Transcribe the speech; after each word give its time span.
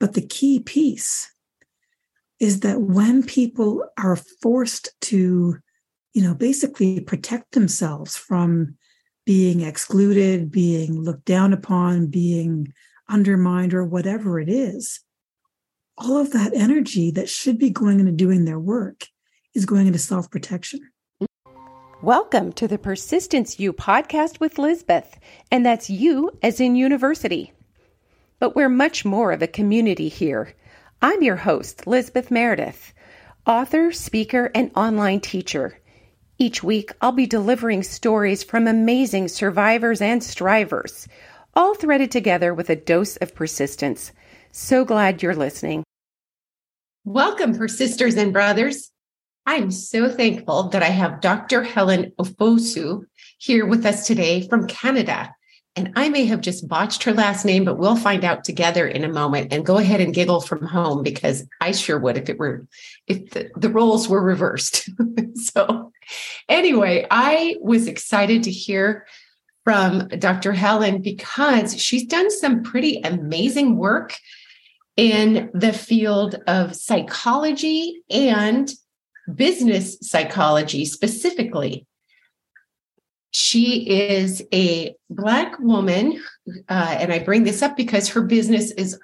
But 0.00 0.14
the 0.14 0.26
key 0.26 0.60
piece 0.60 1.30
is 2.40 2.60
that 2.60 2.80
when 2.80 3.22
people 3.22 3.84
are 3.98 4.16
forced 4.16 4.88
to, 5.02 5.58
you 6.14 6.22
know, 6.22 6.34
basically 6.34 7.00
protect 7.00 7.52
themselves 7.52 8.16
from 8.16 8.78
being 9.26 9.60
excluded, 9.60 10.50
being 10.50 10.98
looked 10.98 11.26
down 11.26 11.52
upon, 11.52 12.06
being 12.06 12.72
undermined, 13.10 13.74
or 13.74 13.84
whatever 13.84 14.40
it 14.40 14.48
is, 14.48 15.00
all 15.98 16.16
of 16.16 16.32
that 16.32 16.54
energy 16.54 17.10
that 17.10 17.28
should 17.28 17.58
be 17.58 17.68
going 17.68 18.00
into 18.00 18.12
doing 18.12 18.46
their 18.46 18.58
work 18.58 19.04
is 19.54 19.66
going 19.66 19.86
into 19.86 19.98
self 19.98 20.30
protection. 20.30 20.80
Welcome 22.00 22.54
to 22.54 22.66
the 22.66 22.78
Persistence 22.78 23.60
U 23.60 23.74
podcast 23.74 24.40
with 24.40 24.56
Lizbeth, 24.56 25.20
and 25.50 25.66
that's 25.66 25.90
you 25.90 26.30
as 26.42 26.58
in 26.58 26.74
university. 26.74 27.52
But 28.40 28.56
we're 28.56 28.70
much 28.70 29.04
more 29.04 29.32
of 29.32 29.42
a 29.42 29.46
community 29.46 30.08
here. 30.08 30.54
I'm 31.02 31.22
your 31.22 31.36
host, 31.36 31.86
Lizbeth 31.86 32.30
Meredith, 32.30 32.94
author, 33.46 33.92
speaker, 33.92 34.50
and 34.54 34.70
online 34.74 35.20
teacher. 35.20 35.78
Each 36.38 36.62
week, 36.62 36.90
I'll 37.02 37.12
be 37.12 37.26
delivering 37.26 37.82
stories 37.82 38.42
from 38.42 38.66
amazing 38.66 39.28
survivors 39.28 40.00
and 40.00 40.24
strivers, 40.24 41.06
all 41.52 41.74
threaded 41.74 42.10
together 42.10 42.54
with 42.54 42.70
a 42.70 42.76
dose 42.76 43.18
of 43.18 43.34
persistence. 43.34 44.10
So 44.52 44.86
glad 44.86 45.22
you're 45.22 45.36
listening. 45.36 45.84
Welcome, 47.04 47.54
persisters 47.54 48.14
and 48.14 48.32
brothers. 48.32 48.90
I'm 49.44 49.70
so 49.70 50.08
thankful 50.08 50.70
that 50.70 50.82
I 50.82 50.88
have 50.88 51.20
Dr. 51.20 51.62
Helen 51.62 52.12
Ofosu 52.18 53.02
here 53.36 53.66
with 53.66 53.84
us 53.84 54.06
today 54.06 54.48
from 54.48 54.66
Canada. 54.66 55.34
And 55.76 55.92
I 55.94 56.08
may 56.08 56.24
have 56.26 56.40
just 56.40 56.66
botched 56.66 57.04
her 57.04 57.12
last 57.12 57.44
name, 57.44 57.64
but 57.64 57.78
we'll 57.78 57.96
find 57.96 58.24
out 58.24 58.42
together 58.42 58.88
in 58.88 59.04
a 59.04 59.08
moment 59.08 59.52
and 59.52 59.64
go 59.64 59.78
ahead 59.78 60.00
and 60.00 60.12
giggle 60.12 60.40
from 60.40 60.66
home 60.66 61.02
because 61.02 61.46
I 61.60 61.72
sure 61.72 61.98
would 61.98 62.16
if 62.16 62.28
it 62.28 62.38
were, 62.38 62.66
if 63.06 63.30
the, 63.30 63.50
the 63.56 63.70
roles 63.70 64.08
were 64.08 64.22
reversed. 64.22 64.90
so, 65.34 65.92
anyway, 66.48 67.06
I 67.10 67.56
was 67.60 67.86
excited 67.86 68.42
to 68.44 68.50
hear 68.50 69.06
from 69.64 70.08
Dr. 70.08 70.52
Helen 70.52 71.02
because 71.02 71.80
she's 71.80 72.04
done 72.04 72.30
some 72.30 72.62
pretty 72.62 73.00
amazing 73.04 73.76
work 73.76 74.16
in 74.96 75.50
the 75.54 75.72
field 75.72 76.36
of 76.46 76.74
psychology 76.74 78.02
and 78.10 78.72
business 79.34 79.98
psychology 80.02 80.84
specifically. 80.84 81.86
She 83.32 83.88
is 83.88 84.42
a 84.52 84.94
Black 85.08 85.58
woman, 85.58 86.22
uh, 86.68 86.96
and 86.98 87.12
I 87.12 87.20
bring 87.20 87.44
this 87.44 87.62
up 87.62 87.76
because 87.76 88.08
her 88.08 88.22
business 88.22 88.72
is 88.72 88.98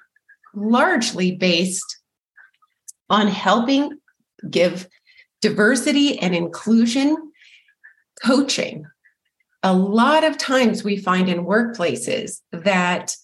largely 0.54 1.36
based 1.36 1.98
on 3.08 3.28
helping 3.28 3.98
give 4.50 4.88
diversity 5.40 6.18
and 6.18 6.34
inclusion 6.34 7.16
coaching. 8.24 8.84
A 9.62 9.74
lot 9.74 10.24
of 10.24 10.38
times 10.38 10.82
we 10.82 10.96
find 10.96 11.28
in 11.28 11.44
workplaces 11.44 12.40
that 12.52 13.14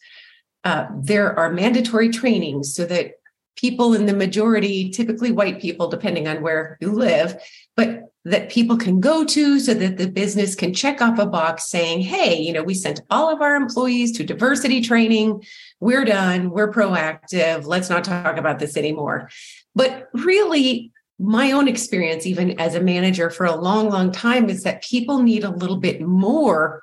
uh, 0.65 0.87
there 1.01 1.37
are 1.37 1.53
mandatory 1.53 2.11
trainings 2.11 2.75
so 2.75 2.85
that 2.87 3.15
people 3.57 3.95
in 3.95 4.07
the 4.07 4.15
majority, 4.15 4.91
typically 4.91 5.31
white 5.31 5.61
people, 5.61 5.89
depending 5.89 6.27
on 6.27 6.43
where 6.43 6.79
you 6.81 6.91
live, 6.91 7.37
but 7.77 8.13
that 8.25 8.51
people 8.51 8.77
can 8.77 9.01
go 9.01 9.25
to 9.25 9.59
so 9.59 9.75
that 9.75 9.99
the 9.99 10.09
business 10.09 10.55
can 10.55 10.73
check 10.73 11.03
off 11.03 11.19
a 11.19 11.27
box 11.27 11.69
saying, 11.69 12.01
hey, 12.01 12.41
you 12.41 12.53
know, 12.53 12.63
we 12.63 12.75
sent 12.75 13.01
all 13.11 13.33
of 13.33 13.41
our 13.41 13.57
employees 13.57 14.13
to 14.13 14.25
diversity 14.25 14.81
training. 14.81 15.43
We're 15.81 16.05
done. 16.05 16.51
We're 16.51 16.73
proactive. 16.73 17.67
Let's 17.67 17.91
not 17.91 18.05
talk 18.05 18.37
about 18.37 18.61
this 18.61 18.77
anymore. 18.77 19.29
But 19.75 20.09
really, 20.13 20.93
my 21.19 21.53
own 21.53 21.67
experience, 21.67 22.27
even 22.27 22.61
as 22.61 22.75
a 22.75 22.81
manager 22.81 23.29
for 23.29 23.47
a 23.47 23.57
long, 23.57 23.89
long 23.89 24.13
time, 24.13 24.49
is 24.49 24.63
that 24.63 24.85
people 24.85 25.23
need 25.23 25.43
a 25.43 25.51
little 25.51 25.79
bit 25.79 26.01
more 26.01 26.83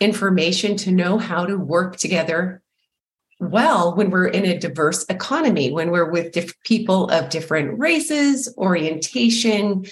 information 0.00 0.76
to 0.76 0.90
know 0.90 1.18
how 1.18 1.44
to 1.44 1.56
work 1.56 1.96
together 1.96 2.61
well 3.42 3.94
when 3.94 4.10
we're 4.10 4.28
in 4.28 4.44
a 4.44 4.58
diverse 4.58 5.04
economy, 5.08 5.72
when 5.72 5.90
we're 5.90 6.10
with 6.10 6.32
diff- 6.32 6.60
people 6.62 7.08
of 7.10 7.28
different 7.28 7.78
races, 7.78 8.52
orientation, 8.56 9.84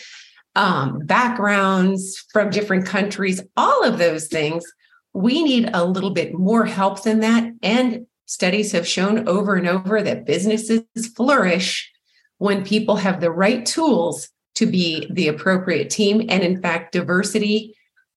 um, 0.56 1.00
backgrounds 1.00 2.24
from 2.32 2.50
different 2.50 2.86
countries, 2.86 3.42
all 3.56 3.84
of 3.84 3.98
those 3.98 4.26
things. 4.28 4.64
We 5.12 5.42
need 5.42 5.70
a 5.72 5.84
little 5.84 6.10
bit 6.10 6.34
more 6.34 6.64
help 6.64 7.02
than 7.02 7.20
that. 7.20 7.52
And 7.62 8.06
studies 8.26 8.72
have 8.72 8.86
shown 8.86 9.28
over 9.28 9.56
and 9.56 9.68
over 9.68 10.02
that 10.02 10.26
businesses 10.26 10.84
flourish 11.16 11.90
when 12.38 12.64
people 12.64 12.96
have 12.96 13.20
the 13.20 13.30
right 13.30 13.66
tools 13.66 14.28
to 14.54 14.66
be 14.66 15.06
the 15.10 15.28
appropriate 15.28 15.90
team. 15.90 16.26
And 16.28 16.42
in 16.42 16.60
fact, 16.60 16.92
diversity 16.92 17.74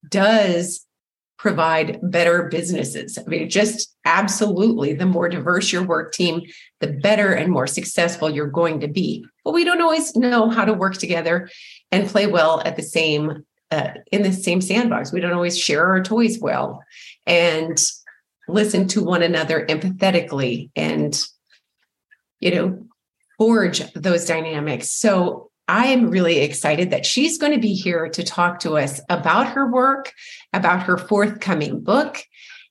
does 0.09 0.85
provide 1.43 1.99
better 2.01 2.43
businesses. 2.43 3.17
I 3.17 3.23
mean, 3.23 3.49
just 3.49 3.93
absolutely 4.05 4.93
the 4.93 5.05
more 5.05 5.27
diverse 5.27 5.73
your 5.73 5.83
work 5.83 6.13
team, 6.13 6.41
the 6.79 6.87
better 6.87 7.33
and 7.33 7.51
more 7.51 7.67
successful 7.67 8.29
you're 8.29 8.47
going 8.47 8.79
to 8.79 8.87
be. 8.87 9.25
But 9.43 9.53
we 9.53 9.65
don't 9.65 9.81
always 9.81 10.15
know 10.15 10.49
how 10.49 10.63
to 10.63 10.71
work 10.71 10.95
together 10.95 11.49
and 11.91 12.07
play 12.07 12.27
well 12.27 12.61
at 12.61 12.77
the 12.77 12.81
same 12.81 13.43
uh, 13.71 13.89
in 14.09 14.21
the 14.21 14.31
same 14.31 14.61
sandbox. 14.61 15.11
We 15.11 15.19
don't 15.19 15.33
always 15.33 15.59
share 15.59 15.85
our 15.85 16.01
toys 16.01 16.39
well 16.39 16.81
and 17.27 17.77
listen 18.47 18.87
to 18.87 19.03
one 19.03 19.21
another 19.21 19.65
empathetically 19.65 20.69
and 20.77 21.21
you 22.39 22.55
know 22.55 22.85
forge 23.37 23.81
those 23.95 24.23
dynamics. 24.23 24.91
So 24.91 25.51
I 25.73 25.87
am 25.87 26.11
really 26.11 26.37
excited 26.37 26.91
that 26.91 27.03
she's 27.03 27.39
going 27.39 27.51
to 27.51 27.59
be 27.59 27.73
here 27.73 28.07
to 28.07 28.23
talk 28.23 28.59
to 28.59 28.77
us 28.77 29.01
about 29.09 29.47
her 29.53 29.65
work, 29.65 30.13
about 30.53 30.83
her 30.83 30.99
forthcoming 30.99 31.79
book, 31.79 32.23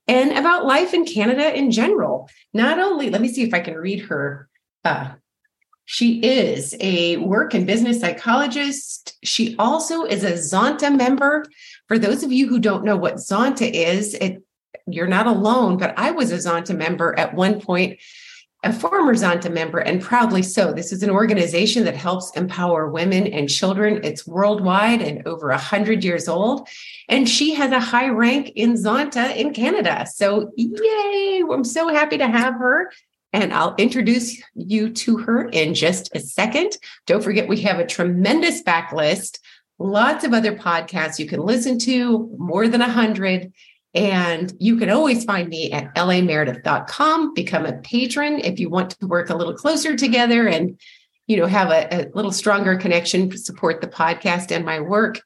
and 0.06 0.30
about 0.38 0.66
life 0.66 0.94
in 0.94 1.04
Canada 1.04 1.52
in 1.52 1.72
general. 1.72 2.30
Not 2.54 2.78
only, 2.78 3.10
let 3.10 3.20
me 3.20 3.26
see 3.26 3.42
if 3.42 3.52
I 3.52 3.58
can 3.58 3.74
read 3.74 4.02
her. 4.02 4.48
Uh, 4.84 5.14
she 5.84 6.20
is 6.20 6.76
a 6.78 7.16
work 7.16 7.54
and 7.54 7.66
business 7.66 7.98
psychologist. 7.98 9.19
She 9.24 9.56
also 9.58 10.04
is 10.04 10.22
a 10.22 10.34
Zonta 10.34 10.96
member. 10.96 11.44
For 11.88 11.98
those 11.98 12.22
of 12.22 12.30
you 12.30 12.46
who 12.46 12.60
don't 12.60 12.84
know 12.84 12.96
what 12.96 13.16
Zonta 13.16 13.69
is, 13.69 14.14
it, 14.14 14.44
you're 14.86 15.08
not 15.08 15.26
alone, 15.26 15.76
but 15.76 15.92
I 15.98 16.12
was 16.12 16.30
a 16.30 16.36
Zonta 16.36 16.76
member 16.76 17.19
at 17.19 17.34
one 17.34 17.60
point 17.60 17.98
a 18.65 18.73
former 18.73 19.15
Zonta 19.15 19.53
member, 19.53 19.78
and 19.78 20.00
proudly 20.00 20.43
so. 20.43 20.73
This 20.73 20.93
is 20.93 21.03
an 21.03 21.11
organization 21.11 21.84
that 21.84 21.97
helps 21.97 22.31
empower 22.37 22.89
women 22.89 23.27
and 23.27 23.49
children. 23.49 24.00
It's 24.05 24.27
worldwide 24.27 25.03
and 25.03 25.27
over 25.27 25.49
100 25.49 26.05
years 26.05 26.28
old. 26.28 26.69
And 27.09 27.28
she 27.28 27.55
has 27.55 27.73
a 27.73 27.81
high 27.81 28.09
rank 28.09 28.53
in 28.55 28.75
Zonta 28.75 29.34
in 29.34 29.53
Canada. 29.53 30.06
So, 30.12 30.53
yay! 30.56 31.43
I'm 31.50 31.65
so 31.65 31.89
happy 31.89 32.19
to 32.19 32.28
have 32.28 32.55
her. 32.55 32.93
And 33.33 33.53
I'll 33.53 33.75
introduce 33.77 34.41
you 34.55 34.93
to 34.93 35.17
her 35.19 35.49
in 35.49 35.75
just 35.75 36.15
a 36.15 36.21
second. 36.21 36.77
Don't 37.06 37.25
forget, 37.25 37.49
we 37.49 37.62
have 37.62 37.79
a 37.79 37.87
tremendous 37.87 38.62
backlist, 38.62 39.39
lots 39.79 40.23
of 40.25 40.34
other 40.34 40.55
podcasts 40.55 41.19
you 41.19 41.27
can 41.27 41.41
listen 41.41 41.79
to, 41.81 42.31
more 42.39 42.69
than 42.69 42.81
100. 42.81 43.53
And 43.94 44.53
you 44.58 44.78
can 44.78 44.88
always 44.88 45.25
find 45.25 45.48
me 45.48 45.70
at 45.70 45.94
lameredith.com. 45.94 47.34
Become 47.34 47.66
a 47.66 47.75
patron 47.78 48.41
if 48.41 48.58
you 48.58 48.70
want 48.70 48.91
to 48.91 49.06
work 49.06 49.28
a 49.28 49.36
little 49.36 49.54
closer 49.54 49.97
together 49.97 50.48
and 50.48 50.78
you 51.26 51.36
know 51.36 51.47
have 51.47 51.70
a, 51.70 52.06
a 52.06 52.08
little 52.14 52.32
stronger 52.32 52.76
connection 52.76 53.28
to 53.31 53.38
support 53.38 53.81
the 53.81 53.86
podcast 53.86 54.50
and 54.50 54.64
my 54.64 54.81
work. 54.81 55.20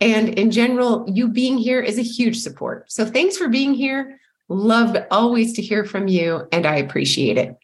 And 0.00 0.30
in 0.38 0.50
general, 0.50 1.04
you 1.08 1.28
being 1.28 1.58
here 1.58 1.80
is 1.80 1.98
a 1.98 2.02
huge 2.02 2.38
support. 2.38 2.90
So 2.90 3.04
thanks 3.04 3.36
for 3.36 3.48
being 3.48 3.74
here. 3.74 4.20
Love 4.48 4.96
always 5.10 5.52
to 5.54 5.62
hear 5.62 5.84
from 5.84 6.08
you, 6.08 6.46
and 6.52 6.66
I 6.66 6.76
appreciate 6.76 7.36
it. 7.36 7.56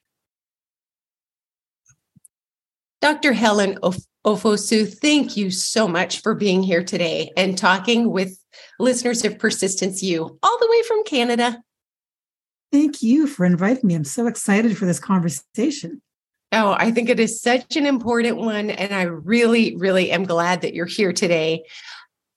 Dr. 3.01 3.33
Helen 3.33 3.79
Ofosu, 4.25 4.93
thank 4.99 5.37
you 5.37 5.51
so 5.51 5.87
much 5.87 6.21
for 6.21 6.35
being 6.35 6.63
here 6.63 6.83
today 6.83 7.31
and 7.37 7.57
talking 7.57 8.11
with 8.11 8.39
listeners 8.79 9.25
of 9.25 9.39
Persistence 9.39 10.03
U, 10.03 10.39
all 10.43 10.59
the 10.59 10.69
way 10.71 10.83
from 10.83 11.05
Canada. 11.05 11.63
Thank 12.73 13.03
you 13.03 13.27
for 13.27 13.47
inviting 13.47 13.87
me. 13.87 13.95
I'm 13.95 14.05
so 14.05 14.27
excited 14.27 14.77
for 14.77 14.85
this 14.85 14.99
conversation. 14.99 16.03
Oh, 16.53 16.75
I 16.79 16.91
think 16.91 17.09
it 17.09 17.21
is 17.21 17.41
such 17.41 17.77
an 17.77 17.87
important 17.87 18.37
one. 18.37 18.71
And 18.71 18.95
I 18.95 19.03
really, 19.03 19.77
really 19.77 20.11
am 20.11 20.25
glad 20.25 20.61
that 20.61 20.75
you're 20.75 20.87
here 20.87 21.13
today. 21.13 21.65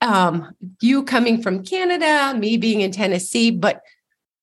Um, 0.02 0.52
you 0.81 1.04
coming 1.04 1.42
from 1.42 1.64
Canada, 1.64 2.38
me 2.38 2.58
being 2.58 2.81
in 2.81 2.92
Tennessee, 2.92 3.52
but 3.52 3.81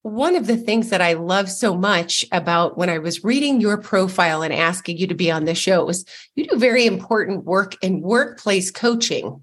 one 0.05 0.37
of 0.37 0.47
the 0.47 0.57
things 0.57 0.91
that 0.91 1.01
I 1.01 1.15
love 1.15 1.51
so 1.51 1.75
much 1.75 2.27
about 2.31 2.77
when 2.77 2.91
I 2.91 2.99
was 2.99 3.25
reading 3.25 3.61
your 3.61 3.79
profile 3.79 4.43
and 4.43 4.53
asking 4.53 4.99
you 4.99 5.07
to 5.07 5.15
be 5.15 5.31
on 5.31 5.47
the 5.47 5.55
show 5.55 5.85
was 5.87 6.05
you 6.35 6.47
do 6.47 6.59
very 6.59 6.87
important 6.87 7.45
work 7.45 7.83
in 7.83 8.03
workplace 8.03 8.71
coaching. 8.71 9.43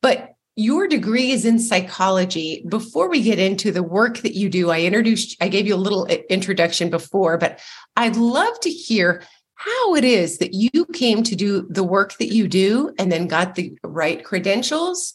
But 0.00 0.32
your 0.56 0.86
degree 0.86 1.30
is 1.30 1.44
in 1.44 1.58
psychology. 1.58 2.64
Before 2.68 3.08
we 3.08 3.22
get 3.22 3.38
into 3.38 3.72
the 3.72 3.82
work 3.82 4.18
that 4.18 4.34
you 4.34 4.48
do, 4.48 4.70
I 4.70 4.82
introduced, 4.82 5.36
I 5.40 5.48
gave 5.48 5.66
you 5.66 5.74
a 5.74 5.76
little 5.76 6.06
uh, 6.10 6.16
introduction 6.28 6.90
before, 6.90 7.38
but 7.38 7.60
I'd 7.96 8.16
love 8.16 8.60
to 8.60 8.70
hear 8.70 9.22
how 9.54 9.94
it 9.94 10.04
is 10.04 10.38
that 10.38 10.54
you 10.54 10.84
came 10.92 11.22
to 11.22 11.36
do 11.36 11.66
the 11.70 11.84
work 11.84 12.18
that 12.18 12.32
you 12.32 12.48
do 12.48 12.92
and 12.98 13.10
then 13.10 13.28
got 13.28 13.54
the 13.54 13.72
right 13.82 14.24
credentials 14.24 15.14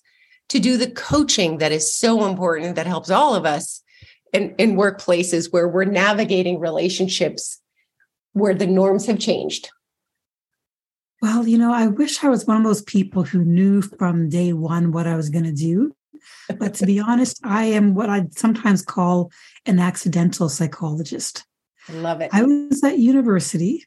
to 0.50 0.60
do 0.60 0.78
the 0.78 0.89
coaching 0.89 1.57
that 1.57 1.72
is 1.72 1.94
so 1.94 2.25
important 2.25 2.75
that 2.75 2.88
helps 2.88 3.10
all 3.10 3.36
of 3.36 3.45
us 3.45 3.84
in, 4.34 4.56
in 4.57 4.75
workplaces 4.75 5.51
where 5.51 5.68
we're 5.68 5.84
navigating 5.84 6.60
relationships 6.60 7.62
where 8.34 8.54
the 8.54 8.68
norms 8.68 9.06
have 9.06 9.19
changed. 9.19 9.69
Well, 11.22 11.48
you 11.48 11.58
know, 11.58 11.74
I 11.74 11.88
wish 11.88 12.24
I 12.24 12.30
was 12.30 12.46
one 12.46 12.58
of 12.58 12.64
those 12.64 12.84
people 12.84 13.24
who 13.24 13.44
knew 13.44 13.81
from 13.81 14.30
day 14.30 14.54
one 14.54 14.92
what 14.92 15.08
I 15.08 15.16
was 15.16 15.30
going 15.30 15.46
to 15.46 15.52
do. 15.52 15.96
But 16.58 16.75
to 16.75 16.86
be 16.86 17.00
honest, 17.08 17.40
I 17.44 17.66
am 17.66 17.96
what 17.96 18.10
I'd 18.10 18.38
sometimes 18.38 18.84
call 18.84 19.31
an 19.66 19.80
accidental 19.80 20.50
psychologist. 20.50 21.46
I 21.90 21.94
love 21.94 22.22
it. 22.22 22.30
I 22.34 22.44
was 22.44 22.84
at 22.84 23.00
university 23.00 23.86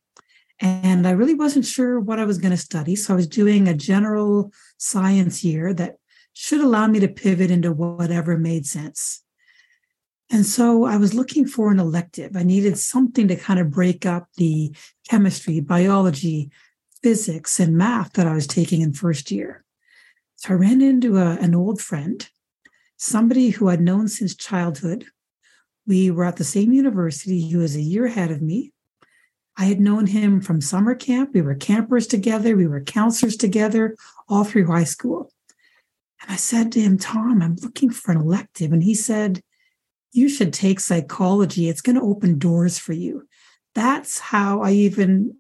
and 0.58 1.06
I 1.06 1.12
really 1.12 1.34
wasn't 1.34 1.66
sure 1.66 2.00
what 2.00 2.18
I 2.18 2.24
was 2.24 2.38
going 2.38 2.50
to 2.50 2.56
study. 2.56 2.96
So 2.96 3.14
I 3.14 3.16
was 3.16 3.26
doing 3.26 3.68
a 3.68 3.74
general 3.74 4.52
science 4.78 5.44
year 5.44 5.72
that 5.74 5.96
should 6.32 6.60
allow 6.60 6.86
me 6.86 7.00
to 7.00 7.08
pivot 7.08 7.50
into 7.50 7.72
whatever 7.72 8.36
made 8.36 8.66
sense. 8.66 9.22
And 10.30 10.46
so 10.46 10.84
I 10.84 10.96
was 10.96 11.12
looking 11.12 11.46
for 11.46 11.72
an 11.72 11.80
elective. 11.80 12.36
I 12.36 12.44
needed 12.44 12.78
something 12.78 13.26
to 13.28 13.36
kind 13.36 13.58
of 13.58 13.70
break 13.70 14.06
up 14.06 14.28
the 14.36 14.74
chemistry, 15.08 15.60
biology, 15.60 16.50
physics, 17.02 17.58
and 17.58 17.76
math 17.76 18.12
that 18.14 18.26
I 18.26 18.34
was 18.34 18.46
taking 18.46 18.80
in 18.80 18.92
first 18.92 19.30
year. 19.30 19.64
So 20.36 20.54
I 20.54 20.56
ran 20.56 20.80
into 20.82 21.18
a, 21.18 21.36
an 21.36 21.54
old 21.54 21.80
friend, 21.80 22.28
somebody 22.96 23.50
who 23.50 23.68
I'd 23.68 23.80
known 23.80 24.08
since 24.08 24.34
childhood. 24.34 25.04
We 25.86 26.10
were 26.10 26.24
at 26.24 26.36
the 26.36 26.44
same 26.44 26.72
university. 26.72 27.40
He 27.40 27.56
was 27.56 27.76
a 27.76 27.82
year 27.82 28.06
ahead 28.06 28.30
of 28.30 28.42
me. 28.42 28.72
I 29.56 29.64
had 29.64 29.80
known 29.80 30.06
him 30.06 30.40
from 30.40 30.60
summer 30.60 30.94
camp. 30.94 31.34
We 31.34 31.42
were 31.42 31.54
campers 31.54 32.06
together. 32.06 32.56
We 32.56 32.66
were 32.66 32.80
counselors 32.80 33.36
together 33.36 33.96
all 34.28 34.44
through 34.44 34.66
high 34.66 34.84
school. 34.84 35.30
And 36.22 36.30
I 36.30 36.36
said 36.36 36.72
to 36.72 36.80
him, 36.80 36.96
Tom, 36.96 37.42
I'm 37.42 37.56
looking 37.56 37.90
for 37.90 38.12
an 38.12 38.18
elective. 38.18 38.72
And 38.72 38.82
he 38.82 38.94
said, 38.94 39.42
You 40.12 40.28
should 40.28 40.52
take 40.52 40.80
psychology. 40.80 41.68
It's 41.68 41.82
going 41.82 41.96
to 41.96 42.02
open 42.02 42.38
doors 42.38 42.78
for 42.78 42.92
you. 42.92 43.26
That's 43.74 44.18
how 44.18 44.62
I 44.62 44.72
even 44.72 45.36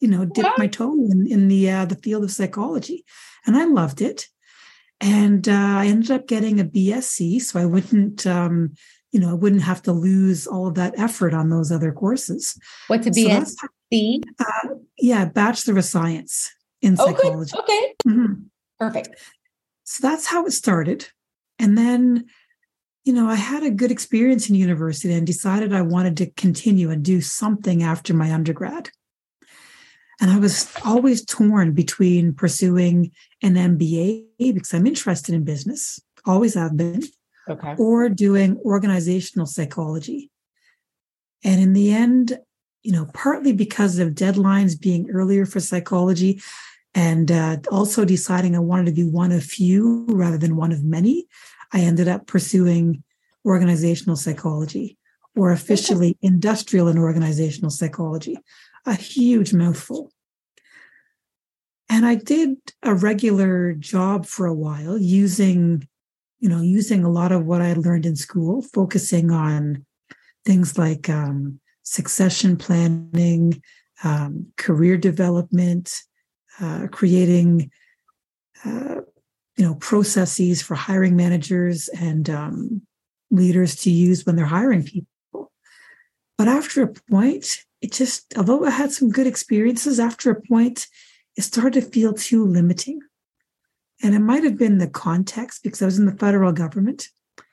you 0.00 0.08
know, 0.08 0.24
dipped 0.24 0.58
my 0.58 0.66
toe 0.66 0.92
in, 0.92 1.26
in 1.30 1.48
the 1.48 1.70
uh, 1.70 1.84
the 1.84 1.96
field 1.96 2.24
of 2.24 2.32
psychology, 2.32 3.04
and 3.46 3.56
I 3.56 3.64
loved 3.64 4.00
it. 4.00 4.26
And 5.00 5.48
uh, 5.48 5.52
I 5.52 5.86
ended 5.86 6.10
up 6.10 6.26
getting 6.26 6.60
a 6.60 6.64
BSc, 6.64 7.40
so 7.40 7.58
I 7.58 7.64
wouldn't, 7.64 8.26
um, 8.26 8.74
you 9.12 9.20
know, 9.20 9.30
I 9.30 9.34
wouldn't 9.34 9.62
have 9.62 9.82
to 9.84 9.92
lose 9.92 10.46
all 10.46 10.66
of 10.66 10.74
that 10.74 10.98
effort 10.98 11.32
on 11.32 11.48
those 11.48 11.72
other 11.72 11.90
courses. 11.90 12.58
What's 12.88 13.06
a 13.06 13.10
BSc? 13.10 13.56
So 13.92 14.20
uh, 14.38 14.74
yeah, 14.98 15.24
Bachelor 15.26 15.78
of 15.78 15.84
Science 15.84 16.50
in 16.82 16.96
oh, 16.98 17.06
psychology. 17.06 17.52
Good. 17.52 17.60
Okay, 17.60 17.94
mm-hmm. 18.06 18.32
perfect. 18.78 19.16
So 19.84 20.06
that's 20.06 20.26
how 20.26 20.46
it 20.46 20.52
started, 20.52 21.08
and 21.58 21.76
then 21.76 22.26
you 23.04 23.14
know, 23.14 23.28
I 23.28 23.34
had 23.34 23.62
a 23.62 23.70
good 23.70 23.90
experience 23.90 24.48
in 24.48 24.54
university 24.54 25.14
and 25.14 25.26
decided 25.26 25.72
I 25.72 25.82
wanted 25.82 26.18
to 26.18 26.30
continue 26.32 26.90
and 26.90 27.02
do 27.02 27.20
something 27.20 27.82
after 27.82 28.12
my 28.12 28.32
undergrad. 28.32 28.90
And 30.20 30.30
I 30.30 30.38
was 30.38 30.70
always 30.84 31.24
torn 31.24 31.72
between 31.72 32.34
pursuing 32.34 33.10
an 33.42 33.54
MBA 33.54 34.26
because 34.38 34.74
I'm 34.74 34.86
interested 34.86 35.34
in 35.34 35.44
business, 35.44 36.00
always 36.26 36.54
have 36.54 36.76
been, 36.76 37.02
okay. 37.48 37.74
or 37.78 38.08
doing 38.10 38.58
organizational 38.58 39.46
psychology. 39.46 40.30
And 41.42 41.60
in 41.60 41.72
the 41.72 41.92
end, 41.92 42.38
you 42.82 42.92
know, 42.92 43.06
partly 43.14 43.52
because 43.52 43.98
of 43.98 44.10
deadlines 44.10 44.78
being 44.78 45.10
earlier 45.10 45.46
for 45.46 45.60
psychology 45.60 46.42
and 46.94 47.30
uh, 47.30 47.58
also 47.70 48.04
deciding 48.04 48.56
I 48.56 48.60
wanted 48.60 48.86
to 48.86 48.92
be 48.92 49.04
one 49.04 49.32
of 49.32 49.42
few 49.42 50.06
rather 50.08 50.36
than 50.38 50.56
one 50.56 50.72
of 50.72 50.84
many, 50.84 51.26
I 51.72 51.80
ended 51.80 52.08
up 52.08 52.26
pursuing 52.26 53.02
organizational 53.46 54.16
psychology 54.16 54.98
or 55.36 55.52
officially 55.52 56.18
industrial 56.22 56.88
and 56.88 56.98
organizational 56.98 57.70
psychology 57.70 58.36
a 58.86 58.94
huge 58.94 59.52
mouthful. 59.52 60.10
And 61.88 62.06
I 62.06 62.14
did 62.14 62.56
a 62.82 62.94
regular 62.94 63.72
job 63.72 64.24
for 64.26 64.46
a 64.46 64.54
while 64.54 64.96
using, 64.96 65.88
you 66.38 66.48
know, 66.48 66.60
using 66.60 67.04
a 67.04 67.10
lot 67.10 67.32
of 67.32 67.44
what 67.44 67.60
I 67.60 67.72
learned 67.72 68.06
in 68.06 68.16
school, 68.16 68.62
focusing 68.62 69.30
on 69.30 69.84
things 70.44 70.78
like 70.78 71.08
um, 71.08 71.60
succession 71.82 72.56
planning, 72.56 73.60
um, 74.04 74.46
career 74.56 74.96
development, 74.96 75.92
uh, 76.60 76.86
creating, 76.92 77.70
uh, 78.64 79.00
you 79.56 79.64
know, 79.64 79.74
processes 79.74 80.62
for 80.62 80.76
hiring 80.76 81.16
managers 81.16 81.88
and 81.88 82.30
um, 82.30 82.82
leaders 83.30 83.74
to 83.76 83.90
use 83.90 84.24
when 84.24 84.36
they're 84.36 84.46
hiring 84.46 84.84
people. 84.84 85.52
But 86.38 86.48
after 86.48 86.82
a 86.82 86.92
point, 87.10 87.64
it 87.80 87.92
just, 87.92 88.36
although 88.36 88.64
I 88.64 88.70
had 88.70 88.92
some 88.92 89.10
good 89.10 89.26
experiences, 89.26 89.98
after 89.98 90.30
a 90.30 90.40
point, 90.40 90.86
it 91.36 91.42
started 91.42 91.82
to 91.84 91.90
feel 91.90 92.12
too 92.12 92.44
limiting. 92.44 93.00
And 94.02 94.14
it 94.14 94.20
might 94.20 94.44
have 94.44 94.58
been 94.58 94.78
the 94.78 94.88
context 94.88 95.62
because 95.62 95.82
I 95.82 95.86
was 95.86 95.98
in 95.98 96.06
the 96.06 96.16
federal 96.16 96.52
government. 96.52 97.08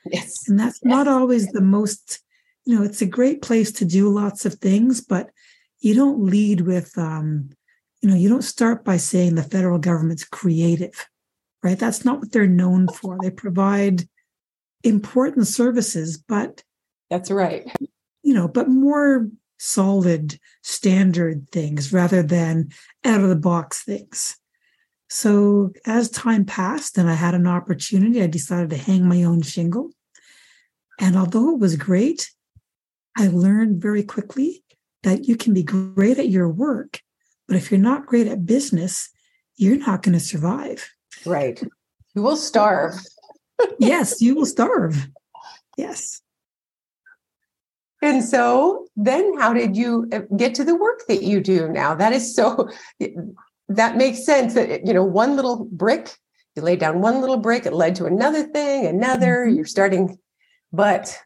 Yes. 0.05 0.47
And 0.47 0.59
that's 0.59 0.79
yes. 0.83 0.89
not 0.89 1.07
always 1.07 1.47
the 1.47 1.61
most, 1.61 2.19
you 2.65 2.75
know, 2.75 2.83
it's 2.83 3.01
a 3.01 3.05
great 3.05 3.41
place 3.41 3.71
to 3.73 3.85
do 3.85 4.09
lots 4.09 4.45
of 4.45 4.55
things, 4.55 5.01
but 5.01 5.29
you 5.79 5.93
don't 5.93 6.23
lead 6.23 6.61
with, 6.61 6.97
um, 6.97 7.49
you 8.01 8.09
know, 8.09 8.15
you 8.15 8.29
don't 8.29 8.43
start 8.43 8.85
by 8.85 8.97
saying 8.97 9.35
the 9.35 9.43
federal 9.43 9.79
government's 9.79 10.23
creative, 10.23 11.07
right? 11.63 11.77
That's 11.77 12.05
not 12.05 12.19
what 12.19 12.31
they're 12.31 12.47
known 12.47 12.87
for. 12.87 13.17
They 13.21 13.31
provide 13.31 14.07
important 14.83 15.47
services, 15.47 16.17
but 16.17 16.63
that's 17.09 17.31
right. 17.31 17.69
You 18.23 18.33
know, 18.33 18.47
but 18.47 18.69
more 18.69 19.27
solid 19.57 20.39
standard 20.61 21.49
things 21.49 21.91
rather 21.91 22.23
than 22.23 22.69
out 23.03 23.21
of 23.21 23.29
the 23.29 23.35
box 23.35 23.83
things. 23.83 24.37
So 25.09 25.71
as 25.85 26.09
time 26.09 26.45
passed 26.45 26.97
and 26.97 27.09
I 27.09 27.13
had 27.13 27.33
an 27.33 27.47
opportunity, 27.47 28.21
I 28.21 28.27
decided 28.27 28.69
to 28.71 28.77
hang 28.77 29.07
my 29.07 29.23
own 29.23 29.41
shingle. 29.41 29.91
And 30.99 31.15
although 31.15 31.53
it 31.53 31.59
was 31.59 31.75
great, 31.75 32.31
I 33.17 33.27
learned 33.27 33.81
very 33.81 34.03
quickly 34.03 34.63
that 35.03 35.25
you 35.27 35.37
can 35.37 35.53
be 35.53 35.63
great 35.63 36.19
at 36.19 36.29
your 36.29 36.49
work, 36.49 37.01
but 37.47 37.55
if 37.55 37.71
you're 37.71 37.79
not 37.79 38.05
great 38.05 38.27
at 38.27 38.45
business, 38.45 39.09
you're 39.55 39.77
not 39.77 40.03
going 40.03 40.13
to 40.13 40.19
survive. 40.19 40.89
Right. 41.25 41.61
You 42.13 42.21
will 42.21 42.35
starve. 42.35 42.95
yes, 43.79 44.21
you 44.21 44.35
will 44.35 44.45
starve. 44.45 45.07
Yes. 45.77 46.21
And 48.01 48.23
so 48.23 48.87
then 48.95 49.37
how 49.39 49.53
did 49.53 49.75
you 49.75 50.07
uh, 50.11 50.21
get 50.35 50.53
to 50.55 50.63
the 50.63 50.75
work 50.75 51.01
that 51.07 51.23
you 51.23 51.41
do 51.41 51.67
now? 51.67 51.95
That 51.95 52.13
is 52.13 52.35
so 52.35 52.69
that 53.69 53.97
makes 53.97 54.25
sense 54.25 54.53
that 54.53 54.85
you 54.85 54.93
know 54.93 55.03
one 55.03 55.35
little 55.35 55.65
brick 55.65 56.15
you 56.55 56.61
laid 56.61 56.79
down 56.79 57.01
one 57.01 57.21
little 57.21 57.37
brick 57.37 57.65
it 57.65 57.73
led 57.73 57.95
to 57.95 58.05
another 58.05 58.43
thing 58.43 58.85
another 58.85 59.45
mm-hmm. 59.45 59.55
you're 59.55 59.65
starting 59.65 60.17
but 60.71 61.17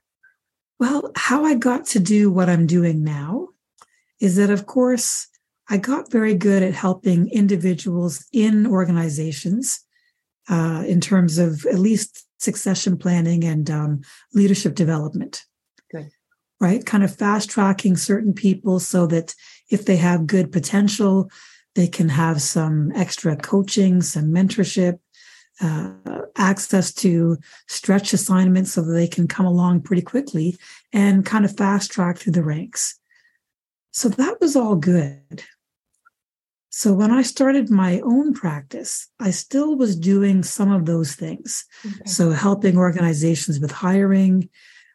well 0.79 1.11
how 1.15 1.45
i 1.45 1.53
got 1.55 1.85
to 1.85 1.99
do 1.99 2.31
what 2.31 2.49
i'm 2.49 2.65
doing 2.65 3.03
now 3.03 3.47
is 4.19 4.35
that 4.35 4.49
of 4.49 4.65
course 4.65 5.27
i 5.69 5.77
got 5.77 6.11
very 6.11 6.33
good 6.33 6.63
at 6.63 6.73
helping 6.73 7.29
individuals 7.29 8.25
in 8.33 8.65
organizations 8.65 9.79
uh, 10.49 10.83
in 10.87 10.99
terms 10.99 11.37
of 11.37 11.65
at 11.67 11.77
least 11.79 12.25
succession 12.39 12.97
planning 12.97 13.43
and 13.43 13.69
um, 13.69 14.01
leadership 14.33 14.73
development 14.73 15.45
right? 16.61 16.85
Kind 16.85 17.03
of 17.03 17.13
fast 17.13 17.49
tracking 17.49 17.97
certain 17.97 18.33
people 18.33 18.79
so 18.79 19.07
that 19.07 19.35
if 19.69 19.85
they 19.85 19.97
have 19.97 20.27
good 20.27 20.51
potential, 20.51 21.29
they 21.75 21.87
can 21.87 22.07
have 22.07 22.41
some 22.41 22.91
extra 22.95 23.35
coaching, 23.35 24.01
some 24.01 24.25
mentorship, 24.25 24.99
uh, 25.59 25.91
access 26.37 26.93
to 26.93 27.37
stretch 27.67 28.13
assignments 28.13 28.71
so 28.71 28.81
that 28.81 28.93
they 28.93 29.07
can 29.07 29.27
come 29.27 29.45
along 29.45 29.81
pretty 29.81 30.01
quickly 30.01 30.57
and 30.93 31.25
kind 31.25 31.45
of 31.45 31.57
fast 31.57 31.91
track 31.91 32.17
through 32.17 32.33
the 32.33 32.43
ranks. 32.43 32.99
So 33.91 34.09
that 34.09 34.39
was 34.39 34.55
all 34.55 34.75
good. 34.75 35.43
So 36.69 36.93
when 36.93 37.11
I 37.11 37.21
started 37.21 37.69
my 37.69 37.99
own 37.99 38.33
practice, 38.33 39.09
I 39.19 39.31
still 39.31 39.75
was 39.75 39.95
doing 39.95 40.41
some 40.41 40.71
of 40.71 40.85
those 40.85 41.15
things. 41.15 41.65
Okay. 41.85 42.05
So 42.05 42.31
helping 42.31 42.77
organizations 42.77 43.59
with 43.59 43.71
hiring, 43.71 44.49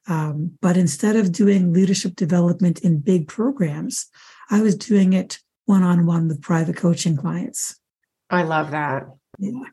um, 0.08 0.56
but 0.60 0.76
instead 0.76 1.16
of 1.16 1.32
doing 1.32 1.72
leadership 1.72 2.14
development 2.14 2.80
in 2.80 3.00
big 3.00 3.28
programs, 3.28 4.06
I 4.50 4.62
was 4.62 4.76
doing 4.76 5.12
it 5.12 5.38
one 5.64 5.82
on 5.82 6.06
one 6.06 6.28
with 6.28 6.40
private 6.40 6.76
coaching 6.76 7.16
clients. 7.16 7.78
I 8.30 8.42
love 8.44 8.70
that. 8.70 9.06
Yeah. 9.38 9.64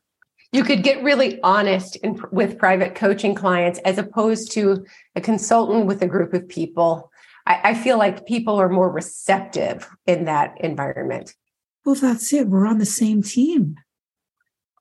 you 0.52 0.64
could 0.64 0.84
get 0.84 1.04
really 1.04 1.40
honest 1.42 1.96
in, 1.98 2.22
with 2.32 2.58
private 2.58 2.96
coaching 2.96 3.36
clients 3.36 3.80
as 3.80 3.98
opposed 3.98 4.52
to 4.54 4.86
a 5.16 5.22
consultant 5.22 5.86
with 5.86 6.02
a 6.02 6.08
group 6.08 6.34
of 6.34 6.48
people. 6.48 7.12
I, 7.46 7.60
I 7.64 7.74
feel 7.74 7.98
like 7.98 8.26
people 8.26 8.56
are 8.56 8.70
more 8.70 8.92
receptive 8.92 9.90
in 10.06 10.26
that 10.26 10.56
environment. 10.60 11.34
Well, 11.86 11.96
that's 11.96 12.32
it. 12.34 12.48
We're 12.48 12.68
on 12.68 12.78
the 12.78 12.86
same 12.86 13.22
team. 13.22 13.76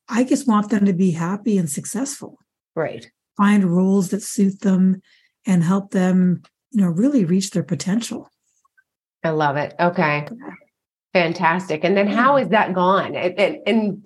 I 0.08 0.24
just 0.24 0.46
want 0.46 0.70
them 0.70 0.84
to 0.86 0.92
be 0.92 1.12
happy 1.12 1.58
and 1.58 1.70
successful. 1.70 2.38
Right. 2.74 3.10
Find 3.36 3.64
roles 3.64 4.10
that 4.10 4.22
suit 4.22 4.60
them 4.60 5.00
and 5.46 5.62
help 5.62 5.90
them, 5.90 6.42
you 6.70 6.82
know, 6.82 6.88
really 6.88 7.24
reach 7.24 7.50
their 7.50 7.62
potential. 7.62 8.30
I 9.24 9.30
love 9.30 9.56
it. 9.56 9.74
Okay. 9.78 10.28
Fantastic. 11.12 11.84
And 11.84 11.96
then 11.96 12.08
how 12.08 12.36
is 12.36 12.48
that 12.48 12.74
gone? 12.74 13.14
And, 13.14 13.38
and, 13.38 13.56
and, 13.66 14.02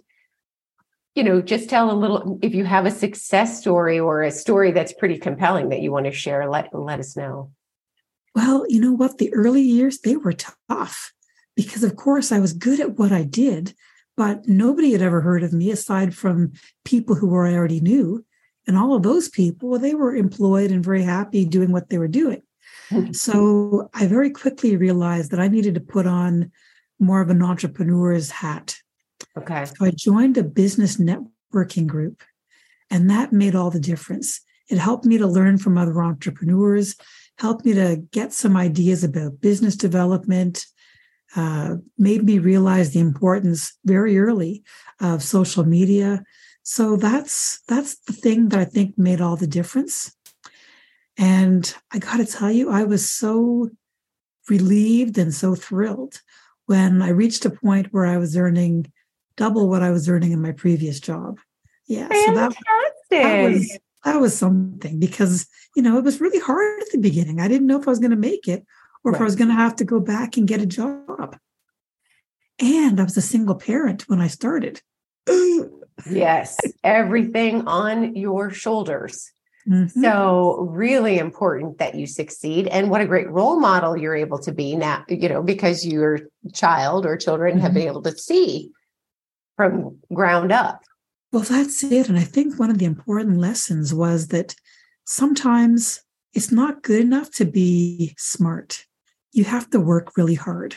you 1.14 1.23
know, 1.23 1.40
just 1.40 1.71
tell 1.71 1.90
a 1.90 1.95
little 1.95 2.38
if 2.43 2.55
you 2.55 2.64
have 2.64 2.85
a 2.85 2.90
success 2.90 3.59
story 3.59 3.99
or 3.99 4.23
a 4.23 4.31
story 4.31 4.73
that's 4.73 4.93
pretty 4.93 5.16
compelling 5.16 5.71
that 5.71 5.81
you 5.81 5.90
want 5.90 6.07
to 6.07 6.12
share, 6.12 6.49
let 6.50 6.69
let 6.75 7.00
us 7.00 7.16
know. 7.16 7.52
Well, 8.35 8.66
you 8.69 8.81
know 8.81 8.93
what? 8.93 9.16
The 9.16 9.33
early 9.33 9.62
years, 9.62 10.00
they 10.00 10.16
were 10.16 10.35
tough 10.35 11.12
because 11.57 11.83
of 11.83 11.97
course 11.97 12.33
I 12.33 12.38
was 12.38 12.52
good 12.52 12.81
at 12.81 12.99
what 12.99 13.12
I 13.12 13.23
did, 13.23 13.75
but 14.14 14.47
nobody 14.47 14.93
had 14.93 15.00
ever 15.00 15.23
heard 15.23 15.43
of 15.43 15.55
me 15.55 15.71
aside 15.71 16.14
from 16.14 16.52
people 16.85 17.14
who 17.14 17.35
I 17.35 17.55
already 17.55 17.81
knew. 17.81 18.26
And 18.67 18.77
all 18.77 18.95
of 18.95 19.03
those 19.03 19.29
people, 19.29 19.79
they 19.79 19.95
were 19.95 20.15
employed 20.15 20.71
and 20.71 20.85
very 20.85 21.03
happy 21.03 21.45
doing 21.45 21.73
what 21.73 21.89
they 21.89 21.99
were 21.99 22.09
doing. 22.09 22.43
so 23.13 23.89
I 23.95 24.07
very 24.07 24.31
quickly 24.31 24.77
realized 24.77 25.31
that 25.31 25.41
I 25.41 25.49
needed 25.49 25.75
to 25.75 25.81
put 25.81 26.07
on 26.07 26.51
more 26.99 27.21
of 27.21 27.31
an 27.31 27.43
entrepreneur's 27.43 28.31
hat. 28.31 28.77
Okay. 29.37 29.65
So 29.67 29.85
I 29.85 29.91
joined 29.91 30.39
a 30.39 30.43
business 30.43 30.97
networking 30.97 31.87
group, 31.87 32.23
and 32.91 33.11
that 33.11 33.33
made 33.33 33.55
all 33.55 33.71
the 33.71 33.81
difference. 33.81 34.41
It 34.69 34.79
helped 34.79 35.05
me 35.05 35.19
to 35.19 35.27
learn 35.27 35.59
from 35.59 35.79
other 35.79 36.03
entrepreneurs, 36.03 36.97
helped 37.39 37.65
me 37.65 37.75
to 37.75 38.03
get 38.11 38.33
some 38.33 38.57
ideas 38.57 39.05
about 39.05 39.41
business 39.41 39.77
development, 39.77 40.67
uh, 41.35 41.77
made 41.99 42.25
me 42.25 42.39
realize 42.39 42.93
the 42.93 43.01
importance 43.01 43.77
very 43.85 44.19
early 44.19 44.65
of 45.01 45.23
social 45.23 45.65
media. 45.65 46.25
So 46.69 46.97
that's 46.97 47.61
that's 47.69 47.95
the 47.95 48.13
thing 48.13 48.49
that 48.49 48.59
I 48.59 48.65
think 48.65 48.99
made 48.99 49.21
all 49.21 49.37
the 49.37 49.47
difference. 49.47 50.13
And 51.17 51.73
I 51.93 52.01
got 52.01 52.17
to 52.17 52.27
tell 52.27 52.51
you, 52.51 52.71
I 52.71 52.83
was 52.83 53.09
so 53.09 53.71
relieved 54.51 55.17
and 55.17 55.33
so 55.33 55.55
thrilled 55.55 56.21
when 56.67 57.03
I 57.03 57.11
reached 57.11 57.45
a 57.45 57.51
point 57.51 57.93
where 57.93 58.05
I 58.05 58.17
was 58.17 58.37
earning 58.37 58.93
double 59.37 59.69
what 59.69 59.85
I 59.85 59.93
was 59.93 60.09
earning 60.09 60.33
in 60.33 60.43
my 60.43 60.51
previous 60.51 60.99
job. 60.99 61.39
Yeah, 61.87 62.09
Fantastic. 62.09 62.59
so 62.59 62.75
that, 63.11 63.23
that 63.23 63.43
was 63.45 63.79
that 64.05 64.21
was 64.21 64.37
something 64.37 64.99
because 64.99 65.47
you 65.77 65.85
know 65.85 65.99
it 65.99 66.05
was 66.05 66.21
really 66.21 66.41
hard 66.41 66.83
at 66.83 66.91
the 66.91 66.99
beginning. 66.99 67.41
I 67.41 67.47
didn't 67.47 67.69
know 67.69 67.79
if 67.79 67.87
I 67.87 67.93
was 67.93 68.01
going 68.01 68.11
to 68.11 68.17
make 68.17 68.49
it 68.49 68.67
or 69.05 69.13
right. 69.13 69.19
if 69.19 69.21
I 69.21 69.25
was 69.25 69.37
going 69.37 69.51
to 69.51 69.55
have 69.55 69.77
to 69.77 69.85
go 69.85 70.01
back 70.01 70.37
and 70.37 70.49
get 70.49 70.61
a 70.61 70.67
job. 70.67 71.39
And 72.59 73.01
I 73.01 73.05
was 73.05 73.17
a 73.17 73.23
single 73.23 73.55
parent 73.55 74.09
when 74.09 74.21
I 74.21 74.27
started. 74.27 74.83
yes, 76.11 76.59
everything 76.85 77.67
on 77.67 78.15
your 78.15 78.50
shoulders. 78.50 79.31
Mm-hmm. 79.69 80.00
So, 80.00 80.69
really 80.71 81.19
important 81.19 81.79
that 81.79 81.97
you 81.97 82.07
succeed. 82.07 82.69
And 82.69 82.88
what 82.88 83.00
a 83.00 83.07
great 83.07 83.29
role 83.29 83.59
model 83.59 83.97
you're 83.97 84.15
able 84.15 84.38
to 84.41 84.53
be 84.53 84.76
now, 84.76 85.05
you 85.09 85.29
know, 85.29 85.43
because 85.43 85.85
your 85.85 86.21
child 86.55 87.05
or 87.05 87.17
children 87.17 87.55
mm-hmm. 87.55 87.62
have 87.62 87.75
been 87.75 87.88
able 87.88 88.03
to 88.03 88.17
see 88.17 88.71
from 89.57 89.99
ground 90.12 90.53
up. 90.53 90.83
Well, 91.33 91.43
that's 91.43 91.83
it. 91.83 92.09
And 92.09 92.17
I 92.17 92.23
think 92.23 92.59
one 92.59 92.71
of 92.71 92.79
the 92.79 92.85
important 92.85 93.38
lessons 93.38 93.93
was 93.93 94.29
that 94.29 94.55
sometimes 95.05 96.03
it's 96.33 96.53
not 96.53 96.83
good 96.83 97.00
enough 97.00 97.31
to 97.33 97.45
be 97.45 98.15
smart. 98.19 98.85
You 99.33 99.45
have 99.45 99.69
to 99.71 99.81
work 99.81 100.17
really 100.17 100.35
hard. 100.35 100.76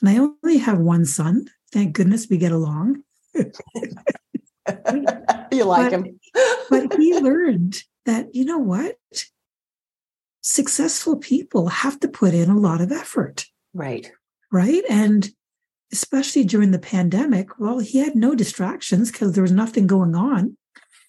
And 0.00 0.08
I 0.08 0.18
only 0.18 0.58
have 0.58 0.78
one 0.78 1.04
son. 1.04 1.46
Thank 1.72 1.94
goodness 1.94 2.28
we 2.30 2.36
get 2.36 2.52
along. 2.52 3.02
you 5.52 5.64
like 5.64 5.90
but, 5.90 5.92
him. 5.92 6.20
but 6.70 6.94
he 6.94 7.14
learned 7.20 7.82
that, 8.04 8.34
you 8.34 8.44
know 8.44 8.58
what? 8.58 8.96
Successful 10.42 11.16
people 11.16 11.68
have 11.68 11.98
to 12.00 12.08
put 12.08 12.34
in 12.34 12.50
a 12.50 12.58
lot 12.58 12.80
of 12.80 12.92
effort. 12.92 13.46
Right. 13.74 14.10
Right. 14.52 14.84
And 14.88 15.30
especially 15.92 16.44
during 16.44 16.70
the 16.70 16.78
pandemic, 16.78 17.58
well, 17.58 17.78
he 17.78 17.98
had 17.98 18.14
no 18.14 18.34
distractions 18.34 19.10
because 19.10 19.32
there 19.32 19.42
was 19.42 19.52
nothing 19.52 19.86
going 19.86 20.14
on, 20.14 20.56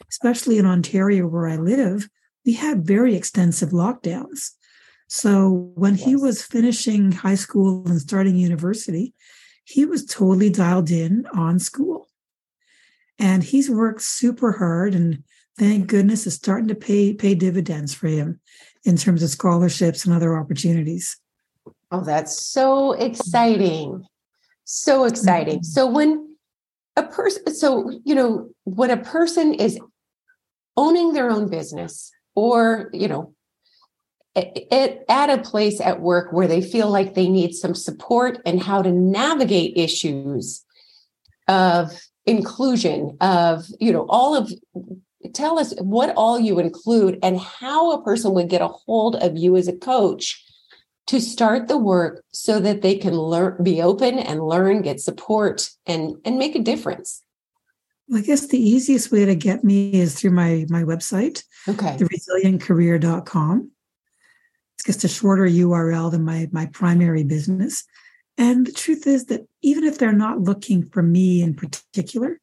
especially 0.10 0.58
in 0.58 0.66
Ontario 0.66 1.28
where 1.28 1.48
I 1.48 1.56
live. 1.56 2.10
We 2.46 2.54
had 2.54 2.86
very 2.86 3.16
extensive 3.16 3.70
lockdowns. 3.70 4.52
So 5.08 5.72
when 5.76 5.96
yes. 5.96 6.06
he 6.06 6.16
was 6.16 6.44
finishing 6.44 7.12
high 7.12 7.36
school 7.36 7.88
and 7.88 8.00
starting 8.00 8.36
university, 8.36 9.14
he 9.66 9.86
was 9.86 10.06
totally 10.06 10.50
dialed 10.50 10.92
in 10.92 11.26
on 11.34 11.60
school. 11.60 12.08
And 13.20 13.44
he's 13.44 13.70
worked 13.70 14.02
super 14.02 14.52
hard 14.52 14.94
and 14.94 15.24
thank 15.58 15.88
goodness 15.88 16.28
is 16.28 16.36
starting 16.36 16.68
to 16.68 16.76
pay 16.76 17.14
pay 17.14 17.36
dividends 17.36 17.94
for 17.94 18.08
him 18.08 18.40
in 18.84 18.96
terms 18.96 19.24
of 19.24 19.30
scholarships 19.30 20.06
and 20.06 20.14
other 20.14 20.38
opportunities. 20.38 21.18
Oh, 21.92 22.02
that's 22.02 22.40
so 22.40 22.94
exciting. 22.94 24.06
So 24.66 25.06
exciting. 25.06 25.60
Mm-hmm. 25.60 25.64
So 25.64 25.88
when 25.88 26.36
a 26.96 27.04
person 27.04 27.54
so 27.54 28.00
you 28.06 28.16
know, 28.16 28.50
when 28.66 28.92
a 28.92 28.98
person 28.98 29.54
is 29.54 29.80
owning 30.76 31.14
their 31.14 31.30
own 31.30 31.50
business 31.50 32.12
or, 32.36 32.90
you 32.94 33.08
know, 33.08 33.34
it, 34.36 35.04
at 35.10 35.32
a 35.32 35.42
place 35.42 35.82
at 35.82 36.00
work 36.00 36.32
where 36.32 36.48
they 36.48 36.62
feel 36.62 36.90
like 36.92 37.16
they 37.16 37.28
need 37.28 37.54
some 37.54 37.74
support 37.74 38.40
and 38.46 38.62
how 38.62 38.84
to 38.84 38.92
navigate 38.92 39.76
issues 39.76 40.64
of 41.48 41.92
inclusion 42.28 43.18
of 43.22 43.66
you 43.80 43.92
know 43.92 44.06
all 44.10 44.36
of 44.36 44.52
tell 45.34 45.58
us 45.58 45.74
what 45.80 46.14
all 46.16 46.40
you 46.40 46.60
include 46.60 47.18
and 47.24 47.40
how 47.40 47.92
a 47.92 48.04
person 48.04 48.34
would 48.34 48.50
get 48.50 48.62
a 48.62 48.68
hold 48.68 49.16
of 49.16 49.36
you 49.36 49.56
as 49.56 49.68
a 49.68 49.74
coach 49.74 50.44
to 51.08 51.22
start 51.22 51.68
the 51.68 51.78
work 51.78 52.24
so 52.32 52.60
that 52.60 52.82
they 52.82 52.96
can 52.96 53.14
learn 53.14 53.64
be 53.64 53.82
open 53.82 54.20
and 54.20 54.44
learn 54.44 54.82
get 54.82 55.00
support 55.00 55.70
and 55.86 56.16
and 56.26 56.38
make 56.38 56.56
a 56.56 56.60
difference 56.60 57.24
well, 58.08 58.20
I 58.20 58.24
guess 58.24 58.48
the 58.48 58.58
easiest 58.58 59.12
way 59.12 59.26
to 59.26 59.36
get 59.36 59.64
me 59.64 59.94
is 59.94 60.16
through 60.16 60.32
my 60.32 60.66
my 60.70 60.84
website, 60.84 61.44
okay, 61.68 61.98
theresilientcareer.com. 61.98 63.72
It's 64.76 64.86
just 64.86 65.04
a 65.04 65.10
shorter 65.10 65.46
URL 65.46 66.12
than 66.12 66.24
my 66.24 66.48
my 66.52 66.68
primary 66.68 67.24
business. 67.24 67.84
And 68.38 68.68
the 68.68 68.72
truth 68.72 69.08
is 69.08 69.26
that 69.26 69.48
even 69.62 69.84
if 69.84 69.98
they're 69.98 70.12
not 70.12 70.42
looking 70.42 70.86
for 70.86 71.02
me 71.02 71.42
in 71.42 71.56
particular, 71.56 72.40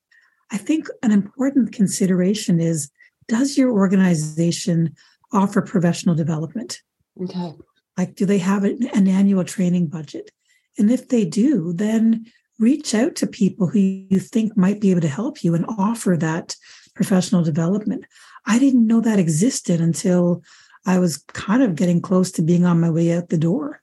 I 0.50 0.58
think 0.58 0.88
an 1.02 1.12
important 1.12 1.72
consideration 1.72 2.60
is 2.60 2.90
does 3.28 3.56
your 3.56 3.70
organization 3.70 4.94
offer 5.32 5.62
professional 5.62 6.14
development? 6.14 6.82
Okay. 7.22 7.54
Like, 7.96 8.16
do 8.16 8.26
they 8.26 8.38
have 8.38 8.64
an 8.64 9.08
annual 9.08 9.44
training 9.44 9.86
budget? 9.86 10.30
And 10.76 10.90
if 10.90 11.08
they 11.08 11.24
do, 11.24 11.72
then 11.72 12.26
reach 12.58 12.94
out 12.94 13.14
to 13.16 13.26
people 13.26 13.68
who 13.68 13.78
you 13.78 14.18
think 14.18 14.56
might 14.56 14.80
be 14.80 14.90
able 14.90 15.00
to 15.00 15.08
help 15.08 15.42
you 15.42 15.54
and 15.54 15.64
offer 15.78 16.16
that 16.16 16.56
professional 16.94 17.42
development. 17.42 18.04
I 18.46 18.58
didn't 18.58 18.86
know 18.86 19.00
that 19.00 19.18
existed 19.18 19.80
until 19.80 20.42
I 20.86 20.98
was 20.98 21.18
kind 21.18 21.62
of 21.62 21.76
getting 21.76 22.00
close 22.00 22.30
to 22.32 22.42
being 22.42 22.64
on 22.64 22.80
my 22.80 22.90
way 22.90 23.12
out 23.12 23.28
the 23.28 23.38
door 23.38 23.80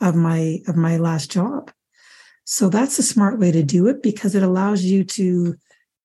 of 0.00 0.14
my 0.14 0.58
of 0.68 0.76
my 0.76 0.96
last 0.96 1.30
job. 1.30 1.70
So 2.44 2.68
that's 2.68 2.98
a 2.98 3.02
smart 3.02 3.38
way 3.38 3.50
to 3.52 3.62
do 3.62 3.86
it 3.86 4.02
because 4.02 4.34
it 4.34 4.42
allows 4.42 4.84
you 4.84 5.02
to, 5.04 5.56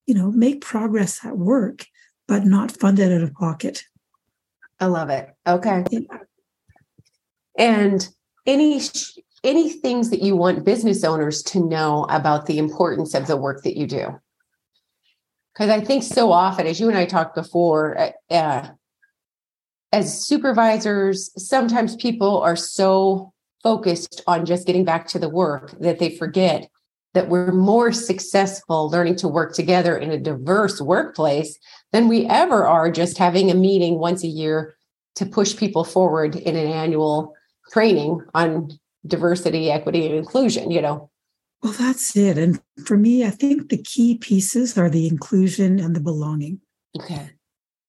you 0.06 0.14
know, 0.14 0.32
make 0.32 0.62
progress 0.62 1.24
at 1.26 1.38
work, 1.38 1.86
but 2.28 2.46
not 2.46 2.72
fund 2.72 3.00
it 3.00 3.12
out 3.12 3.22
of 3.22 3.34
pocket. 3.34 3.84
I 4.80 4.86
love 4.86 5.10
it. 5.10 5.30
Okay. 5.46 5.84
Yeah. 5.92 6.00
And 7.58 8.08
any 8.46 8.82
any 9.44 9.70
things 9.70 10.10
that 10.10 10.22
you 10.22 10.36
want 10.36 10.66
business 10.66 11.04
owners 11.04 11.44
to 11.44 11.60
know 11.60 12.06
about 12.10 12.46
the 12.46 12.58
importance 12.58 13.14
of 13.14 13.28
the 13.28 13.38
work 13.38 13.64
that 13.64 13.78
you 13.78 13.88
do? 13.88 14.20
Because 15.54 15.70
I 15.70 15.82
think 15.82 16.04
so 16.04 16.32
often, 16.32 16.68
as 16.68 16.80
you 16.80 16.88
and 16.88 16.98
I 16.98 17.06
talked 17.06 17.36
before, 17.36 17.98
uh, 18.00 18.12
uh 18.34 18.70
as 19.92 20.26
supervisors, 20.26 21.32
sometimes 21.36 21.96
people 21.96 22.40
are 22.42 22.56
so 22.56 23.34
focused 23.64 24.22
on 24.28 24.46
just 24.46 24.66
getting 24.66 24.86
back 24.86 25.08
to 25.08 25.20
the 25.20 25.30
work 25.30 25.72
that 25.80 26.00
they 26.00 26.16
forget 26.16 26.70
that 27.14 27.28
we're 27.28 27.52
more 27.52 27.92
successful 27.92 28.90
learning 28.90 29.16
to 29.16 29.28
work 29.28 29.54
together 29.54 29.98
in 29.98 30.12
a 30.12 30.20
diverse 30.20 30.80
workplace 30.80 31.58
than 31.92 32.08
we 32.08 32.26
ever 32.28 32.68
are 32.68 32.92
just 32.92 33.18
having 33.18 33.50
a 33.50 33.56
meeting 33.56 33.98
once 33.98 34.24
a 34.24 34.28
year 34.28 34.76
to 35.16 35.26
push 35.26 35.58
people 35.58 35.84
forward 35.84 36.36
in 36.36 36.56
an 36.56 36.68
annual 36.68 37.34
training 37.72 38.22
on 38.34 38.70
diversity, 39.08 39.72
equity, 39.72 40.06
and 40.06 40.16
inclusion, 40.16 40.70
you 40.72 40.82
know. 40.82 41.10
Well, 41.64 41.74
that's 41.74 42.16
it. 42.16 42.38
And 42.38 42.62
for 42.86 42.96
me, 42.96 43.26
I 43.26 43.32
think 43.32 43.70
the 43.70 43.82
key 43.82 44.18
pieces 44.18 44.78
are 44.78 44.90
the 44.90 45.08
inclusion 45.08 45.80
and 45.80 45.96
the 45.96 46.00
belonging. 46.00 46.62
Okay. 47.00 47.32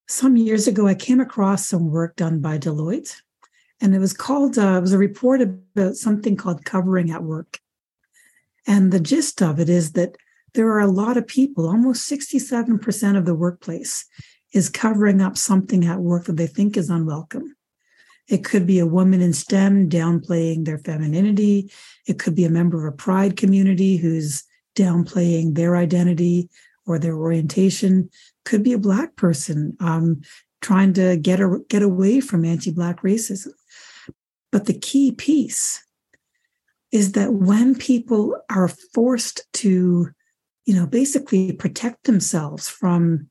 Some 0.09 0.37
years 0.37 0.67
ago, 0.67 0.89
I 0.89 0.95
came 0.95 1.21
across 1.21 1.69
some 1.69 1.91
work 1.91 2.17
done 2.17 2.41
by 2.41 2.59
Deloitte, 2.59 3.15
and 3.81 3.95
it 3.95 3.99
was 3.99 4.13
called, 4.13 4.59
uh, 4.59 4.77
it 4.77 4.81
was 4.81 4.93
a 4.93 4.99
report 4.99 5.41
about 5.41 5.97
something 5.97 6.37
called 6.37 6.65
covering 6.65 7.11
at 7.11 7.23
work. 7.23 7.59
And 8.67 8.93
the 8.93 9.01
gist 9.01 9.43
of 9.43 9.59
it 9.59 9.69
is 9.69 9.93
that 9.93 10.17
there 10.55 10.69
are 10.69 10.81
a 10.81 10.87
lot 10.87 11.17
of 11.17 11.27
people, 11.27 11.69
almost 11.69 12.11
67% 12.11 13.17
of 13.17 13.25
the 13.25 13.35
workplace 13.35 14.05
is 14.53 14.69
covering 14.69 15.21
up 15.21 15.39
something 15.39 15.85
at 15.85 16.01
work 16.01 16.25
that 16.25 16.37
they 16.37 16.47
think 16.47 16.77
is 16.77 16.91
unwelcome. 16.91 17.55
It 18.29 18.45
could 18.45 18.67
be 18.67 18.79
a 18.79 18.87
woman 18.87 19.21
in 19.21 19.33
STEM 19.33 19.89
downplaying 19.89 20.65
their 20.65 20.79
femininity. 20.79 21.73
It 22.07 22.19
could 22.19 22.35
be 22.35 22.45
a 22.45 22.51
member 22.51 22.87
of 22.87 22.93
a 22.93 22.97
pride 22.97 23.37
community 23.37 23.97
who's 23.97 24.45
downplaying 24.77 25.55
their 25.55 25.77
identity 25.77 26.49
or 26.87 26.99
their 26.99 27.17
orientation. 27.17 28.11
Could 28.45 28.63
be 28.63 28.73
a 28.73 28.79
black 28.79 29.17
person 29.17 29.77
um, 29.81 30.21
trying 30.61 30.93
to 30.95 31.17
get 31.17 31.41
a, 31.41 31.61
get 31.69 31.83
away 31.83 32.21
from 32.21 32.45
anti-black 32.45 33.03
racism. 33.03 33.53
But 34.53 34.67
the 34.67 34.79
key 34.79 35.13
piece 35.13 35.85
is 36.93 37.13
that 37.13 37.35
when 37.35 37.75
people 37.75 38.37
are 38.51 38.69
forced 38.69 39.43
to, 39.55 40.09
you 40.65 40.75
know, 40.75 40.87
basically 40.87 41.53
protect 41.53 42.05
themselves 42.05 42.69
from 42.69 43.29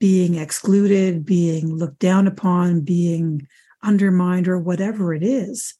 being 0.00 0.34
excluded, 0.36 1.24
being 1.24 1.74
looked 1.74 1.98
down 1.98 2.26
upon, 2.26 2.80
being 2.80 3.46
undermined, 3.82 4.48
or 4.48 4.58
whatever 4.58 5.12
it 5.14 5.22
is, 5.22 5.74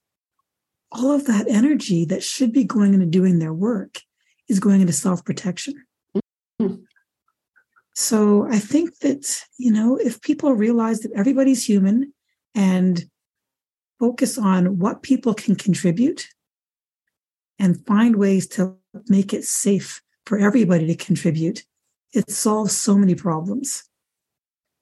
all 0.90 1.10
of 1.10 1.26
that 1.26 1.48
energy 1.48 2.04
that 2.04 2.22
should 2.22 2.52
be 2.52 2.64
going 2.64 2.92
into 2.94 3.06
doing 3.06 3.38
their 3.38 3.54
work 3.54 4.00
is 4.48 4.60
going 4.60 4.80
into 4.80 4.92
self 4.92 5.24
protection. 5.24 5.74
Mm-hmm. 6.60 6.82
So 7.94 8.46
I 8.48 8.58
think 8.58 8.98
that, 8.98 9.40
you 9.58 9.72
know, 9.72 9.96
if 9.96 10.20
people 10.20 10.52
realize 10.52 11.00
that 11.00 11.12
everybody's 11.12 11.66
human 11.66 12.12
and 12.54 13.04
focus 14.02 14.36
on 14.36 14.80
what 14.80 15.04
people 15.04 15.32
can 15.32 15.54
contribute 15.54 16.26
and 17.60 17.86
find 17.86 18.16
ways 18.16 18.48
to 18.48 18.76
make 19.06 19.32
it 19.32 19.44
safe 19.44 20.02
for 20.26 20.38
everybody 20.38 20.88
to 20.88 20.96
contribute, 20.96 21.62
it 22.12 22.28
solves 22.28 22.76
so 22.76 22.98
many 22.98 23.14
problems. 23.14 23.84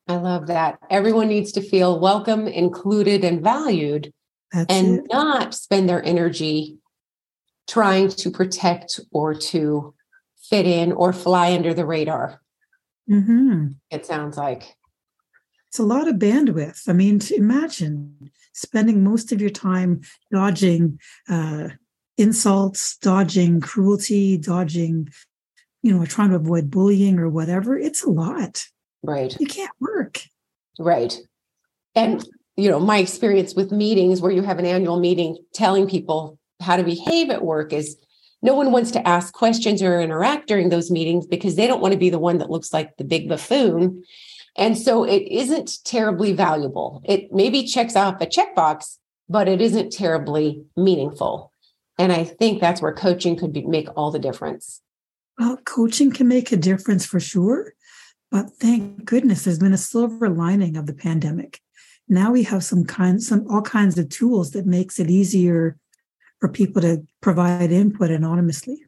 I 0.09 0.17
love 0.17 0.47
that. 0.47 0.79
Everyone 0.89 1.29
needs 1.29 1.53
to 1.53 1.61
feel 1.61 2.01
welcome, 2.01 2.49
included, 2.49 3.23
and 3.23 3.43
valued, 3.43 4.11
That's 4.55 4.73
and 4.73 5.01
it. 5.01 5.05
not 5.13 5.53
spend 5.53 5.87
their 5.87 6.03
energy 6.03 6.79
trying 7.69 8.09
to 8.09 8.31
protect 8.31 9.01
or 9.13 9.35
to 9.35 9.95
fit 10.49 10.67
in 10.67 10.93
or 10.93 11.13
fly 11.13 11.53
under 11.53 11.75
the 11.75 11.85
radar. 11.85 12.41
Mm-hmm. 13.09 13.73
It 13.91 14.07
sounds 14.07 14.39
like 14.39 14.77
it's 15.71 15.79
a 15.79 15.85
lot 15.85 16.09
of 16.09 16.17
bandwidth. 16.17 16.89
I 16.89 16.93
mean, 16.93 17.21
to 17.21 17.37
imagine 17.37 18.33
spending 18.53 19.05
most 19.05 19.31
of 19.31 19.41
your 19.41 19.51
time 19.51 20.01
dodging 20.33 20.99
uh, 21.29 21.69
insults, 22.19 22.97
dodging 22.97 23.61
cruelty, 23.61 24.37
dodging, 24.37 25.09
you 25.83 25.97
know, 25.97 26.05
trying 26.05 26.31
to 26.31 26.37
avoid 26.37 26.73
bullying 26.73 27.21
or 27.21 27.29
whatever. 27.29 27.79
It's 27.79 28.03
a 28.03 28.11
lot. 28.11 28.67
Right. 29.05 29.37
You 29.39 29.47
can't 29.47 29.71
work. 29.79 30.23
Right. 30.81 31.17
And, 31.95 32.29
you 32.57 32.69
know, 32.69 32.81
my 32.81 32.99
experience 32.99 33.55
with 33.55 33.71
meetings 33.71 34.21
where 34.21 34.33
you 34.33 34.43
have 34.43 34.59
an 34.59 34.67
annual 34.67 34.99
meeting 34.99 35.39
telling 35.55 35.89
people 35.89 36.37
how 36.61 36.79
to 36.79 36.83
behave 36.83 37.31
at 37.31 37.45
work 37.45 37.73
is 37.73 37.97
no 38.43 38.55
one 38.55 38.73
wants 38.73 38.91
to 38.91 39.07
ask 39.07 39.33
questions 39.35 39.83
or 39.83 40.01
interact 40.01 40.49
during 40.49 40.71
those 40.71 40.91
meetings 40.91 41.29
because 41.29 41.55
they 41.55 41.69
don't 41.69 41.81
want 41.81 41.93
to 41.93 41.99
be 41.99 42.11
the 42.11 42.19
one 42.19 42.39
that 42.39 42.51
looks 42.51 42.73
like 42.73 42.97
the 42.97 43.05
big 43.05 43.29
buffoon. 43.29 44.03
And 44.57 44.77
so 44.77 45.05
it 45.05 45.23
isn't 45.31 45.85
terribly 45.85 46.33
valuable. 46.33 47.03
It 47.05 47.33
maybe 47.33 47.65
checks 47.65 47.97
off 47.97 48.21
a 48.21 48.27
checkbox, 48.27 48.99
but 49.29 49.49
it 49.49 49.61
isn't 49.61 49.93
terribly 49.93 50.65
meaningful. 50.77 51.53
And 51.99 52.13
I 52.13 52.25
think 52.25 52.61
that's 52.61 52.83
where 52.83 52.95
coaching 52.95 53.37
could 53.37 53.53
be, 53.53 53.63
make 53.63 53.89
all 53.97 54.11
the 54.11 54.19
difference. 54.19 54.81
Well, 55.39 55.57
coaching 55.65 56.11
can 56.11 56.29
make 56.29 56.53
a 56.53 56.57
difference 56.57 57.07
for 57.07 57.21
sure. 57.21 57.75
But 58.31 58.51
thank 58.61 59.05
goodness 59.05 59.45
there's 59.45 59.59
been 59.59 59.73
a 59.73 59.79
silver 59.79 60.29
lining 60.29 60.77
of 60.77 60.87
the 60.87 60.95
pandemic. 60.95 61.61
Now 62.09 62.33
we 62.33 62.43
have 62.45 62.65
some 62.65 62.85
kind, 62.85 63.23
some 63.23 63.47
all 63.51 63.63
kinds 63.63 63.99
of 63.99 64.09
tools 64.09 64.53
that 64.53 64.67
makes 64.67 64.99
it 64.99 65.11
easier 65.11 65.77
for 66.39 66.49
people 66.49 66.83
to 66.83 67.07
provide 67.21 67.71
input 67.71 68.11
anonymously. 68.11 68.83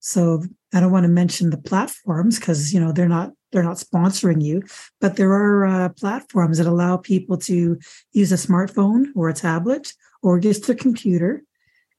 So 0.00 0.44
I 0.72 0.80
don't 0.80 0.92
want 0.92 1.04
to 1.04 1.08
mention 1.08 1.50
the 1.50 1.58
platforms 1.58 2.38
because 2.38 2.72
you 2.72 2.80
know 2.80 2.92
they're 2.92 3.08
not 3.08 3.32
they're 3.50 3.62
not 3.62 3.76
sponsoring 3.76 4.42
you, 4.42 4.62
but 5.00 5.16
there 5.16 5.32
are 5.32 5.66
uh, 5.66 5.88
platforms 5.90 6.58
that 6.58 6.66
allow 6.66 6.96
people 6.96 7.36
to 7.38 7.78
use 8.12 8.32
a 8.32 8.36
smartphone 8.36 9.06
or 9.14 9.28
a 9.28 9.34
tablet 9.34 9.92
or 10.22 10.40
just 10.40 10.68
a 10.68 10.74
computer, 10.74 11.42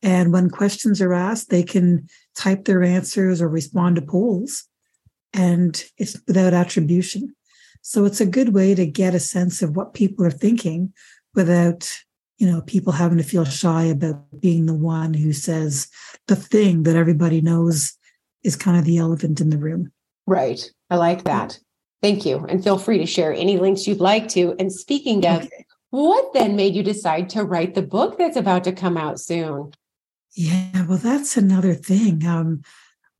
and 0.01 0.31
when 0.31 0.49
questions 0.49 1.01
are 1.01 1.13
asked, 1.13 1.49
they 1.49 1.63
can 1.63 2.07
type 2.35 2.65
their 2.65 2.83
answers 2.83 3.41
or 3.41 3.49
respond 3.49 3.95
to 3.95 4.01
polls, 4.01 4.65
and 5.33 5.83
it's 5.97 6.19
without 6.27 6.53
attribution. 6.53 7.35
So 7.81 8.05
it's 8.05 8.21
a 8.21 8.25
good 8.25 8.53
way 8.53 8.75
to 8.75 8.85
get 8.85 9.15
a 9.15 9.19
sense 9.19 9.61
of 9.61 9.75
what 9.75 9.93
people 9.93 10.25
are 10.25 10.31
thinking 10.31 10.93
without, 11.33 11.91
you 12.37 12.47
know, 12.47 12.61
people 12.61 12.93
having 12.93 13.17
to 13.17 13.23
feel 13.23 13.45
shy 13.45 13.83
about 13.83 14.39
being 14.39 14.65
the 14.65 14.73
one 14.73 15.13
who 15.13 15.33
says 15.33 15.87
the 16.27 16.35
thing 16.35 16.83
that 16.83 16.95
everybody 16.95 17.41
knows 17.41 17.97
is 18.43 18.55
kind 18.55 18.77
of 18.77 18.85
the 18.85 18.97
elephant 18.97 19.41
in 19.41 19.49
the 19.49 19.57
room. 19.57 19.91
Right. 20.27 20.71
I 20.89 20.97
like 20.97 21.23
that. 21.25 21.59
Thank 22.01 22.25
you. 22.25 22.45
And 22.47 22.63
feel 22.63 22.77
free 22.77 22.97
to 22.97 23.05
share 23.05 23.33
any 23.33 23.57
links 23.57 23.87
you'd 23.87 23.99
like 23.99 24.27
to. 24.29 24.55
And 24.57 24.71
speaking 24.71 25.25
of, 25.25 25.43
okay. 25.43 25.65
what 25.89 26.33
then 26.33 26.55
made 26.55 26.75
you 26.75 26.83
decide 26.83 27.29
to 27.31 27.43
write 27.43 27.75
the 27.75 27.81
book 27.81 28.17
that's 28.17 28.37
about 28.37 28.63
to 28.63 28.71
come 28.71 28.97
out 28.97 29.19
soon? 29.19 29.71
Yeah, 30.35 30.85
well, 30.85 30.97
that's 30.97 31.35
another 31.37 31.73
thing. 31.73 32.25
Um, 32.25 32.61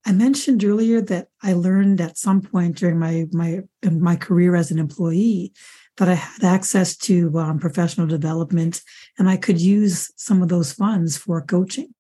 I 0.05 0.13
mentioned 0.13 0.63
earlier 0.63 1.01
that 1.01 1.27
I 1.43 1.53
learned 1.53 1.99
at 2.01 2.17
some 2.17 2.41
point 2.41 2.77
during 2.77 2.97
my 2.97 3.27
my 3.31 3.61
my 3.83 4.15
career 4.15 4.55
as 4.55 4.71
an 4.71 4.79
employee 4.79 5.53
that 5.97 6.07
I 6.07 6.13
had 6.13 6.43
access 6.43 6.95
to 6.97 7.37
um, 7.37 7.59
professional 7.59 8.07
development, 8.07 8.81
and 9.17 9.29
I 9.29 9.35
could 9.35 9.59
use 9.59 10.11
some 10.15 10.41
of 10.41 10.47
those 10.47 10.71
funds 10.71 11.17
for 11.17 11.41
coaching. 11.41 11.93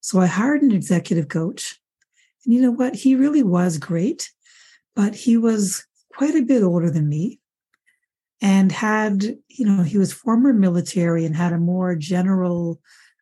So 0.00 0.20
I 0.20 0.26
hired 0.26 0.62
an 0.62 0.72
executive 0.72 1.28
coach, 1.28 1.80
and 2.44 2.54
you 2.54 2.60
know 2.60 2.70
what? 2.70 2.94
He 2.94 3.16
really 3.16 3.42
was 3.42 3.78
great, 3.78 4.30
but 4.94 5.14
he 5.14 5.36
was 5.36 5.84
quite 6.12 6.34
a 6.34 6.42
bit 6.42 6.62
older 6.62 6.90
than 6.90 7.08
me, 7.08 7.40
and 8.40 8.72
had 8.72 9.22
you 9.48 9.66
know 9.66 9.82
he 9.82 9.98
was 9.98 10.12
former 10.12 10.52
military 10.52 11.24
and 11.24 11.36
had 11.36 11.52
a 11.52 11.58
more 11.58 11.94
general 11.94 12.80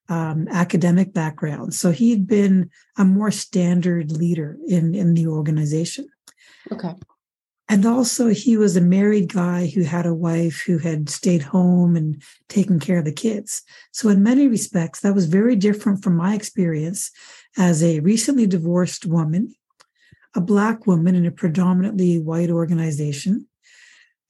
um, 0.08 0.46
academic 0.50 1.12
background. 1.12 1.74
So 1.74 1.90
he'd 1.90 2.26
been 2.26 2.70
a 2.98 3.04
more 3.04 3.30
standard 3.30 4.12
leader 4.12 4.58
in, 4.66 4.94
in 4.94 5.14
the 5.14 5.26
organization. 5.26 6.08
Okay. 6.70 6.94
And 7.68 7.86
also, 7.86 8.28
he 8.28 8.58
was 8.58 8.76
a 8.76 8.82
married 8.82 9.32
guy 9.32 9.68
who 9.68 9.82
had 9.82 10.04
a 10.04 10.12
wife 10.12 10.62
who 10.66 10.76
had 10.76 11.08
stayed 11.08 11.40
home 11.40 11.96
and 11.96 12.22
taken 12.48 12.78
care 12.78 12.98
of 12.98 13.06
the 13.06 13.12
kids. 13.12 13.62
So, 13.92 14.10
in 14.10 14.22
many 14.22 14.46
respects, 14.46 15.00
that 15.00 15.14
was 15.14 15.24
very 15.24 15.56
different 15.56 16.02
from 16.02 16.16
my 16.16 16.34
experience 16.34 17.10
as 17.56 17.82
a 17.82 18.00
recently 18.00 18.46
divorced 18.46 19.06
woman, 19.06 19.54
a 20.34 20.40
Black 20.40 20.86
woman 20.86 21.14
in 21.14 21.26
a 21.26 21.30
predominantly 21.30 22.18
white 22.18 22.50
organization, 22.50 23.46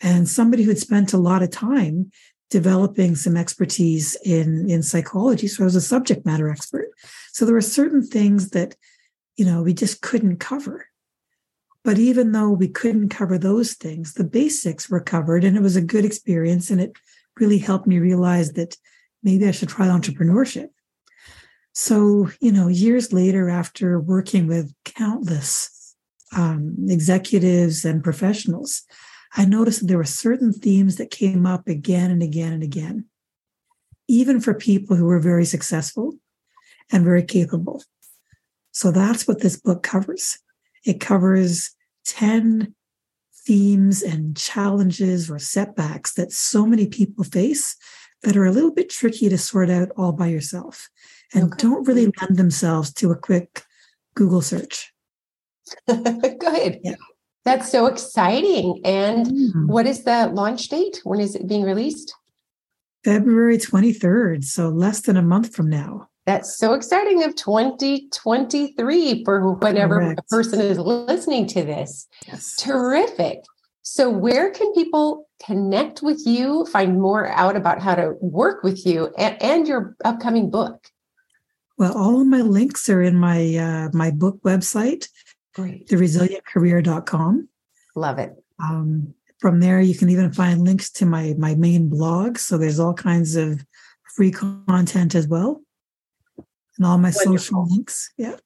and 0.01 0.29
somebody 0.29 0.65
who'd 0.65 0.79
spent 0.79 1.13
a 1.13 1.19
lot 1.19 1.43
of 1.43 1.51
time 1.51 2.11
developing 2.53 3.17
some 3.17 3.35
expertise 3.35 4.15
in 4.25 4.69
in 4.69 4.83
psychology. 4.83 5.49
So 5.49 5.63
i 5.63 5.65
was 5.65 5.75
a 5.75 5.81
subject 5.81 6.27
matter 6.27 6.51
expert. 6.51 6.89
So 7.33 7.47
there 7.47 7.55
were 7.55 7.63
certain 7.63 8.07
things 8.07 8.51
that 8.51 8.77
you 9.37 9.47
know 9.47 9.63
we 9.63 9.73
just 9.73 10.03
couldn't 10.03 10.37
cover. 10.37 10.87
But 11.83 11.99
even 11.99 12.33
though 12.33 12.51
we 12.51 12.69
couldn't 12.69 13.09
cover 13.09 13.39
those 13.39 13.73
things 13.73 14.13
the 14.15 14.25
basics 14.25 14.91
were 14.91 15.01
covered 15.01 15.45
and 15.45 15.57
it 15.57 15.63
was 15.63 15.77
a 15.77 15.91
good 15.95 16.05
experience 16.05 16.71
and 16.71 16.81
it 16.81 16.93
really 17.41 17.59
helped 17.59 17.87
me 17.87 17.99
realize 17.99 18.53
that 18.53 18.77
maybe 19.23 19.49
i 19.49 19.51
should 19.51 19.71
try 19.71 19.87
entrepreneurship. 19.87 20.69
So 21.73 22.29
you 22.39 22.53
know 22.53 22.69
years 22.69 23.15
later 23.15 23.49
after 23.49 23.99
working 23.99 24.47
with 24.47 24.75
countless 24.85 25.82
um, 26.37 26.75
executives 26.89 27.85
and 27.85 28.03
professionals 28.03 28.83
I 29.35 29.45
noticed 29.45 29.81
that 29.81 29.87
there 29.87 29.99
were 29.99 30.05
certain 30.05 30.53
themes 30.53 30.97
that 30.97 31.11
came 31.11 31.47
up 31.47 31.67
again 31.67 32.11
and 32.11 32.23
again 32.23 32.53
and 32.53 32.63
again, 32.63 33.07
even 34.07 34.41
for 34.41 34.53
people 34.53 34.97
who 34.97 35.07
were 35.07 35.21
very 35.21 35.47
successful 35.47 36.15
and 36.91 37.05
very 37.05 37.23
capable. 37.23 37.83
So 38.73 38.91
that's 38.91 39.27
what 39.27 39.41
this 39.41 39.59
book 39.59 39.83
covers. 39.83 40.39
It 40.85 41.01
covers 41.01 41.71
10 42.07 42.75
themes 43.47 44.03
and 44.03 44.37
challenges 44.37 45.31
or 45.31 45.39
setbacks 45.39 46.13
that 46.15 46.33
so 46.33 46.67
many 46.67 46.87
people 46.87 47.25
face 47.25 47.77
that 48.23 48.37
are 48.37 48.45
a 48.45 48.53
little 48.53 48.73
bit 48.73 48.91
tricky 48.91 49.29
to 49.29 49.39
sort 49.39 49.71
out 49.71 49.89
all 49.97 50.13
by 50.13 50.29
yourself 50.29 50.89
and 51.35 51.45
okay. 51.45 51.57
don't 51.59 51.89
really 51.89 52.13
lend 52.21 52.37
themselves 52.37 52.93
to 52.95 53.11
a 53.11 53.19
quick 53.19 53.65
Google 54.15 54.43
search. 54.43 54.92
Good. 55.87 56.81
Yeah. 56.83 56.95
That's 57.45 57.71
so 57.71 57.87
exciting. 57.87 58.81
And 58.85 59.27
mm. 59.27 59.67
what 59.67 59.87
is 59.87 60.05
the 60.05 60.29
launch 60.29 60.69
date? 60.69 61.01
When 61.05 61.21
is 61.21 61.35
it 61.35 61.49
being 61.49 61.65
released? 61.65 62.15
February 63.05 63.59
23rd. 63.59 64.45
So 64.45 64.69
less 64.69 65.01
than 65.01 65.17
a 65.17 65.23
month 65.23 65.55
from 65.55 65.69
now. 65.69 66.09
That's 66.25 66.57
so 66.57 66.73
exciting 66.75 67.25
of 67.25 67.35
2023 67.35 69.25
for 69.25 69.55
whenever 69.55 69.97
Correct. 69.97 70.21
a 70.21 70.23
person 70.25 70.61
is 70.61 70.79
listening 70.79 71.49
to 71.49 71.65
this. 71.65 72.07
Yes. 72.29 72.55
Terrific. 72.57 73.41
So, 73.83 74.09
where 74.09 74.51
can 74.51 74.73
people 74.75 75.29
connect 75.45 76.03
with 76.03 76.23
you, 76.25 76.65
find 76.67 77.01
more 77.01 77.27
out 77.27 77.57
about 77.57 77.81
how 77.81 77.97
to 77.97 78.15
work 78.21 78.63
with 78.63 78.87
you 78.87 79.13
and, 79.19 79.43
and 79.43 79.67
your 79.67 79.97
upcoming 80.05 80.51
book? 80.51 80.87
Well, 81.77 81.99
all 81.99 82.21
of 82.21 82.29
my 82.29 82.43
links 82.43 82.89
are 82.89 83.03
in 83.03 83.17
my 83.17 83.57
uh, 83.57 83.89
my 83.93 84.13
book 84.13 84.41
website, 84.45 85.09
Great. 85.55 85.89
theresilientcareer.com. 85.89 87.49
Love 87.95 88.19
it. 88.19 88.33
Um, 88.63 89.15
from 89.39 89.61
there, 89.61 89.81
you 89.81 89.95
can 89.95 90.09
even 90.09 90.33
find 90.33 90.65
links 90.65 90.91
to 90.93 91.07
my 91.07 91.35
my 91.37 91.55
main 91.57 91.89
blog. 91.89 92.39
So 92.39 92.57
there's 92.57 92.79
all 92.79 92.95
kinds 92.95 93.37
of 93.37 93.65
free 94.17 94.31
content 94.31 95.15
as 95.15 95.27
well, 95.27 95.63
and 96.77 96.87
all 96.87 96.99
my 96.99 97.13
Wonderful. 97.15 97.39
social 97.39 97.67
links. 97.69 98.11
Yeah. 98.17 98.37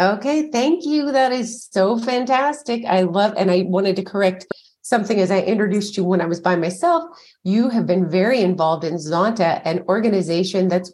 Okay, 0.00 0.50
thank 0.50 0.86
you. 0.86 1.12
That 1.12 1.30
is 1.30 1.68
so 1.70 1.98
fantastic. 1.98 2.84
I 2.86 3.02
love, 3.02 3.34
and 3.36 3.50
I 3.50 3.62
wanted 3.68 3.96
to 3.96 4.02
correct 4.02 4.46
something 4.80 5.20
as 5.20 5.30
I 5.30 5.40
introduced 5.42 5.96
you 5.96 6.04
when 6.04 6.22
I 6.22 6.26
was 6.26 6.40
by 6.40 6.56
myself. 6.56 7.04
You 7.44 7.68
have 7.68 7.86
been 7.86 8.08
very 8.10 8.40
involved 8.40 8.82
in 8.82 8.94
Zonta, 8.94 9.60
an 9.66 9.84
organization 9.88 10.68
that's 10.68 10.90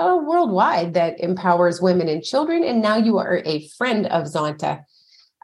uh, 0.00 0.16
worldwide 0.16 0.94
that 0.94 1.20
empowers 1.20 1.80
women 1.80 2.08
and 2.08 2.22
children. 2.22 2.64
And 2.64 2.80
now 2.80 2.96
you 2.96 3.18
are 3.18 3.42
a 3.44 3.68
friend 3.68 4.06
of 4.06 4.24
Zonta. 4.24 4.84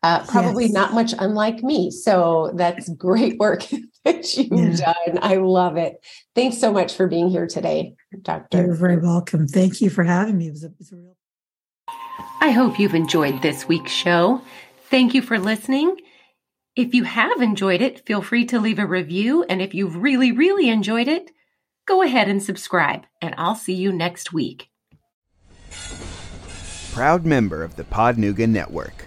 Uh, 0.03 0.25
probably 0.27 0.65
yes. 0.65 0.73
not 0.73 0.93
much 0.95 1.15
unlike 1.19 1.63
me. 1.63 1.91
So 1.91 2.53
that's 2.55 2.89
great 2.91 3.39
work 3.39 3.65
that 4.05 4.37
you've 4.37 4.79
yeah. 4.79 4.93
done. 5.07 5.19
I 5.23 5.37
love 5.37 5.77
it. 5.77 6.05
Thanks 6.35 6.59
so 6.59 6.73
much 6.73 6.95
for 6.95 7.09
being 7.09 7.29
here 7.29 7.47
today, 7.47 7.95
Doctor. 8.23 8.65
You're 8.65 8.75
very 8.75 8.99
welcome. 8.99 9.49
Thank 9.49 9.81
you 9.81 9.91
for 9.91 10.05
having 10.05 10.39
me. 10.39 10.49
It 10.49 10.53
was 10.53 10.65
a, 10.65 10.67
it 10.67 10.75
was 10.79 10.93
a 10.93 10.97
real. 10.97 11.17
I 12.41 12.51
hope 12.51 12.79
you've 12.79 12.95
enjoyed 12.95 13.43
this 13.43 13.67
week's 13.67 13.91
show. 13.91 14.43
Thank 14.91 15.15
you 15.15 15.23
for 15.23 15.39
listening. 15.39 15.97
If 16.77 16.95
you 16.95 17.05
have 17.05 17.41
enjoyed 17.41 17.81
it, 17.81 18.07
feel 18.07 18.23
free 18.23 18.45
to 18.47 18.61
leave 18.61 18.79
a 18.79 18.87
review. 18.87 19.45
And 19.45 19.61
if 19.63 19.75
you've 19.75 19.97
really, 19.97 20.31
really 20.31 20.69
enjoyed 20.69 21.09
it, 21.09 21.31
go 21.87 22.03
ahead 22.03 22.29
and 22.29 22.43
subscribe. 22.43 23.07
And 23.23 23.35
I'll 23.39 23.55
see 23.55 23.75
you 23.75 23.93
next 23.93 24.33
week. 24.33 24.69
Proud 26.93 27.25
member 27.25 27.63
of 27.63 27.77
the 27.77 27.85
Podnooga 27.85 28.49
Network. 28.49 29.07